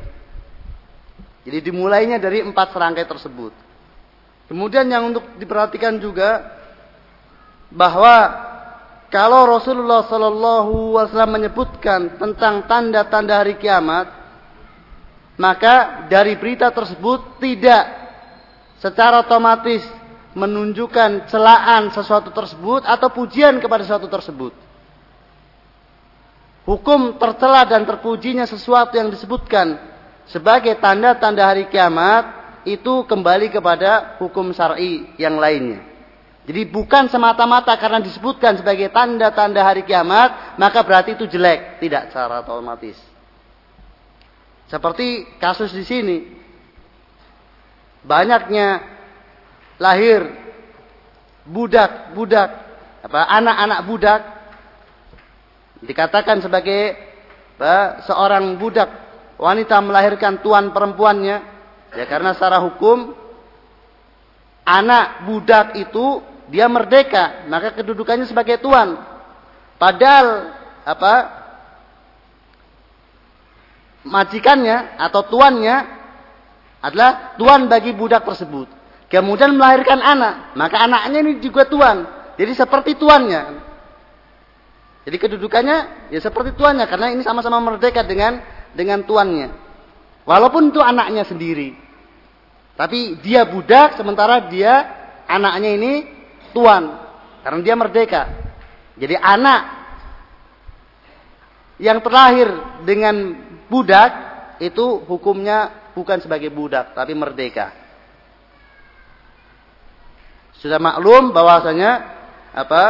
Jadi 1.47 1.71
dimulainya 1.71 2.19
dari 2.19 2.43
empat 2.43 2.75
serangkai 2.75 3.07
tersebut. 3.07 3.53
Kemudian 4.51 4.85
yang 4.91 5.09
untuk 5.09 5.23
diperhatikan 5.39 5.97
juga 5.97 6.43
bahwa 7.71 8.43
kalau 9.13 9.47
Rasulullah 9.47 10.03
Sallallahu 10.09 10.97
Alaihi 10.97 11.13
Wasallam 11.13 11.33
menyebutkan 11.37 12.17
tentang 12.17 12.65
tanda-tanda 12.65 13.45
hari 13.45 13.55
kiamat, 13.61 14.09
maka 15.37 16.07
dari 16.09 16.35
berita 16.35 16.73
tersebut 16.73 17.37
tidak 17.37 17.85
secara 18.81 19.23
otomatis 19.23 19.85
menunjukkan 20.35 21.31
celaan 21.31 21.93
sesuatu 21.95 22.33
tersebut 22.33 22.83
atau 22.83 23.07
pujian 23.13 23.61
kepada 23.63 23.87
sesuatu 23.87 24.11
tersebut. 24.11 24.51
Hukum 26.65 27.21
tercela 27.21 27.61
dan 27.63 27.85
terpujinya 27.85 28.43
sesuatu 28.49 28.97
yang 28.97 29.13
disebutkan 29.13 29.77
sebagai 30.25 30.73
tanda-tanda 30.81 31.45
hari 31.45 31.69
kiamat 31.69 32.25
itu 32.65 33.05
kembali 33.05 33.53
kepada 33.53 34.17
hukum 34.17 34.49
syar'i 34.49 35.13
yang 35.21 35.37
lainnya. 35.37 35.84
Jadi 36.45 36.61
bukan 36.69 37.09
semata-mata 37.09 37.73
karena 37.81 37.97
disebutkan 37.97 38.61
sebagai 38.61 38.93
tanda-tanda 38.93 39.65
hari 39.65 39.81
kiamat, 39.81 40.57
maka 40.61 40.85
berarti 40.85 41.17
itu 41.17 41.25
jelek, 41.25 41.81
tidak 41.81 42.13
secara 42.13 42.45
otomatis. 42.45 42.93
Seperti 44.69 45.25
kasus 45.41 45.73
di 45.73 45.81
sini. 45.81 46.17
Banyaknya 48.05 48.85
lahir 49.81 50.29
budak-budak, 51.49 52.49
apa 53.09 53.21
anak-anak 53.25 53.79
budak 53.89 54.21
dikatakan 55.81 56.45
sebagai 56.45 56.93
apa, 57.57 58.05
seorang 58.05 58.61
budak 58.61 58.89
wanita 59.41 59.81
melahirkan 59.81 60.45
tuan 60.45 60.69
perempuannya, 60.69 61.37
ya 61.97 62.05
karena 62.05 62.37
secara 62.37 62.61
hukum 62.61 63.17
anak 64.65 65.25
budak 65.29 65.77
itu 65.77 66.34
dia 66.49 66.69
merdeka, 66.69 67.47
maka 67.49 67.73
kedudukannya 67.73 68.29
sebagai 68.29 68.61
tuan. 68.61 68.97
Padahal 69.75 70.55
apa? 70.85 71.13
majikannya 74.05 75.01
atau 75.01 75.25
tuannya 75.25 75.75
adalah 76.79 77.33
tuan 77.41 77.65
bagi 77.65 77.91
budak 77.97 78.21
tersebut. 78.21 78.69
Kemudian 79.09 79.57
melahirkan 79.57 79.97
anak, 79.97 80.53
maka 80.53 80.85
anaknya 80.85 81.25
ini 81.25 81.31
juga 81.41 81.65
tuan. 81.65 82.05
Jadi 82.37 82.51
seperti 82.53 82.93
tuannya. 83.01 83.65
Jadi 85.05 85.17
kedudukannya 85.21 86.09
ya 86.13 86.19
seperti 86.21 86.57
tuannya 86.57 86.85
karena 86.89 87.13
ini 87.13 87.21
sama-sama 87.21 87.61
merdeka 87.61 88.01
dengan 88.05 88.41
dengan 88.73 89.05
tuannya. 89.05 89.53
Walaupun 90.25 90.73
itu 90.73 90.81
anaknya 90.81 91.25
sendiri. 91.25 91.77
Tapi 92.73 93.21
dia 93.21 93.45
budak 93.45 93.97
sementara 93.97 94.49
dia 94.49 94.73
anaknya 95.29 95.77
ini 95.77 95.93
tuan 96.55 96.95
karena 97.43 97.59
dia 97.59 97.75
merdeka. 97.75 98.23
Jadi 98.95 99.19
anak 99.19 99.61
yang 101.75 101.99
terlahir 101.99 102.47
dengan 102.87 103.35
budak 103.67 104.11
itu 104.63 105.03
hukumnya 105.03 105.91
bukan 105.91 106.23
sebagai 106.23 106.47
budak 106.47 106.95
tapi 106.95 107.11
merdeka. 107.11 107.75
Sudah 110.63 110.79
maklum 110.79 111.35
bahwasanya 111.35 111.91
apa 112.55 112.83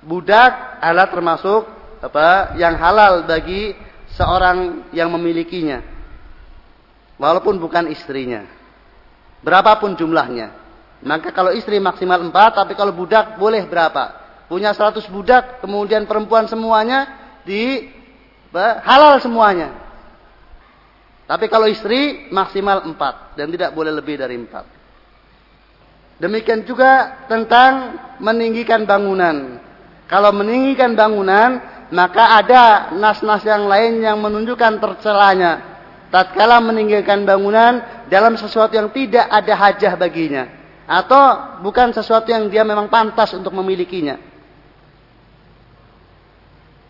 budak 0.00 0.80
adalah 0.80 1.12
termasuk 1.12 1.68
apa 2.00 2.56
yang 2.56 2.80
halal 2.80 3.28
bagi 3.28 3.76
seorang 4.16 4.88
yang 4.96 5.12
memilikinya. 5.12 5.84
Walaupun 7.20 7.60
bukan 7.60 7.92
istrinya. 7.92 8.48
Berapapun 9.44 9.92
jumlahnya. 9.96 10.59
Maka 11.00 11.32
kalau 11.32 11.56
istri 11.56 11.80
maksimal 11.80 12.20
empat, 12.20 12.60
tapi 12.60 12.76
kalau 12.76 12.92
budak 12.92 13.40
boleh 13.40 13.64
berapa? 13.64 14.20
Punya 14.52 14.76
seratus 14.76 15.08
budak, 15.08 15.64
kemudian 15.64 16.04
perempuan 16.04 16.44
semuanya 16.44 17.08
di 17.40 17.88
halal 18.84 19.16
semuanya. 19.24 19.72
Tapi 21.24 21.46
kalau 21.48 21.70
istri 21.70 22.28
maksimal 22.28 22.84
empat 22.84 23.38
dan 23.38 23.48
tidak 23.48 23.72
boleh 23.72 23.94
lebih 23.94 24.18
dari 24.20 24.36
empat. 24.36 24.66
Demikian 26.20 26.68
juga 26.68 27.24
tentang 27.30 27.96
meninggikan 28.20 28.84
bangunan. 28.84 29.56
Kalau 30.04 30.36
meninggikan 30.36 30.92
bangunan, 30.92 31.62
maka 31.88 32.44
ada 32.44 32.92
nas-nas 32.92 33.40
yang 33.46 33.64
lain 33.64 34.04
yang 34.04 34.20
menunjukkan 34.20 34.82
tercelanya. 34.82 35.64
Tatkala 36.10 36.60
meninggikan 36.60 37.24
bangunan 37.24 38.04
dalam 38.10 38.36
sesuatu 38.36 38.74
yang 38.74 38.90
tidak 38.92 39.30
ada 39.30 39.54
hajah 39.54 39.94
baginya 39.94 40.59
atau 40.90 41.22
bukan 41.62 41.94
sesuatu 41.94 42.26
yang 42.34 42.50
dia 42.50 42.66
memang 42.66 42.90
pantas 42.90 43.30
untuk 43.38 43.54
memilikinya. 43.54 44.18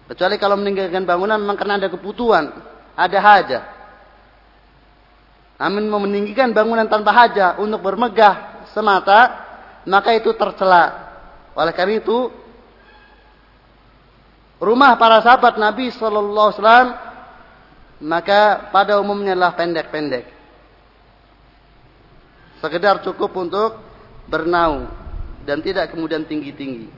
Kecuali 0.09 0.41
kalau 0.41 0.57
meninggalkan 0.57 1.05
bangunan 1.05 1.37
memang 1.37 1.61
karena 1.61 1.77
ada 1.77 1.93
kebutuhan, 1.93 2.49
ada 2.97 3.19
hajah. 3.21 3.65
Namun 5.61 5.93
meninggikan 6.09 6.49
bangunan 6.57 6.89
tanpa 6.89 7.13
hajah 7.13 7.61
untuk 7.61 7.85
bermegah 7.85 8.65
semata, 8.73 9.45
maka 9.85 10.17
itu 10.17 10.33
tercela. 10.33 11.13
Oleh 11.53 11.77
karena 11.77 12.01
itu, 12.01 12.33
rumah 14.57 14.97
para 14.97 15.21
sahabat 15.21 15.61
Nabi 15.61 15.93
Sallallahu 15.93 16.57
Alaihi 16.57 16.97
maka 18.01 18.73
pada 18.73 18.97
umumnya 18.97 19.37
adalah 19.37 19.53
pendek-pendek. 19.53 20.25
Sekedar 22.65 23.05
cukup 23.05 23.29
untuk 23.37 23.90
bernaung 24.31 24.87
dan 25.45 25.59
tidak 25.61 25.91
kemudian 25.91 26.23
tinggi-tinggi. 26.23 26.89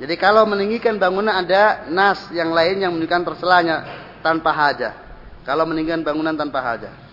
Jadi 0.00 0.14
kalau 0.16 0.48
meninggikan 0.48 0.96
bangunan 0.96 1.32
ada 1.32 1.88
nas 1.92 2.28
yang 2.32 2.52
lain 2.52 2.80
yang 2.80 2.92
menunjukkan 2.92 3.24
terselanya 3.32 3.76
tanpa 4.24 4.52
hajah. 4.52 4.94
Kalau 5.44 5.64
meninggikan 5.68 6.00
bangunan 6.00 6.36
tanpa 6.36 6.60
hajah. 6.60 7.09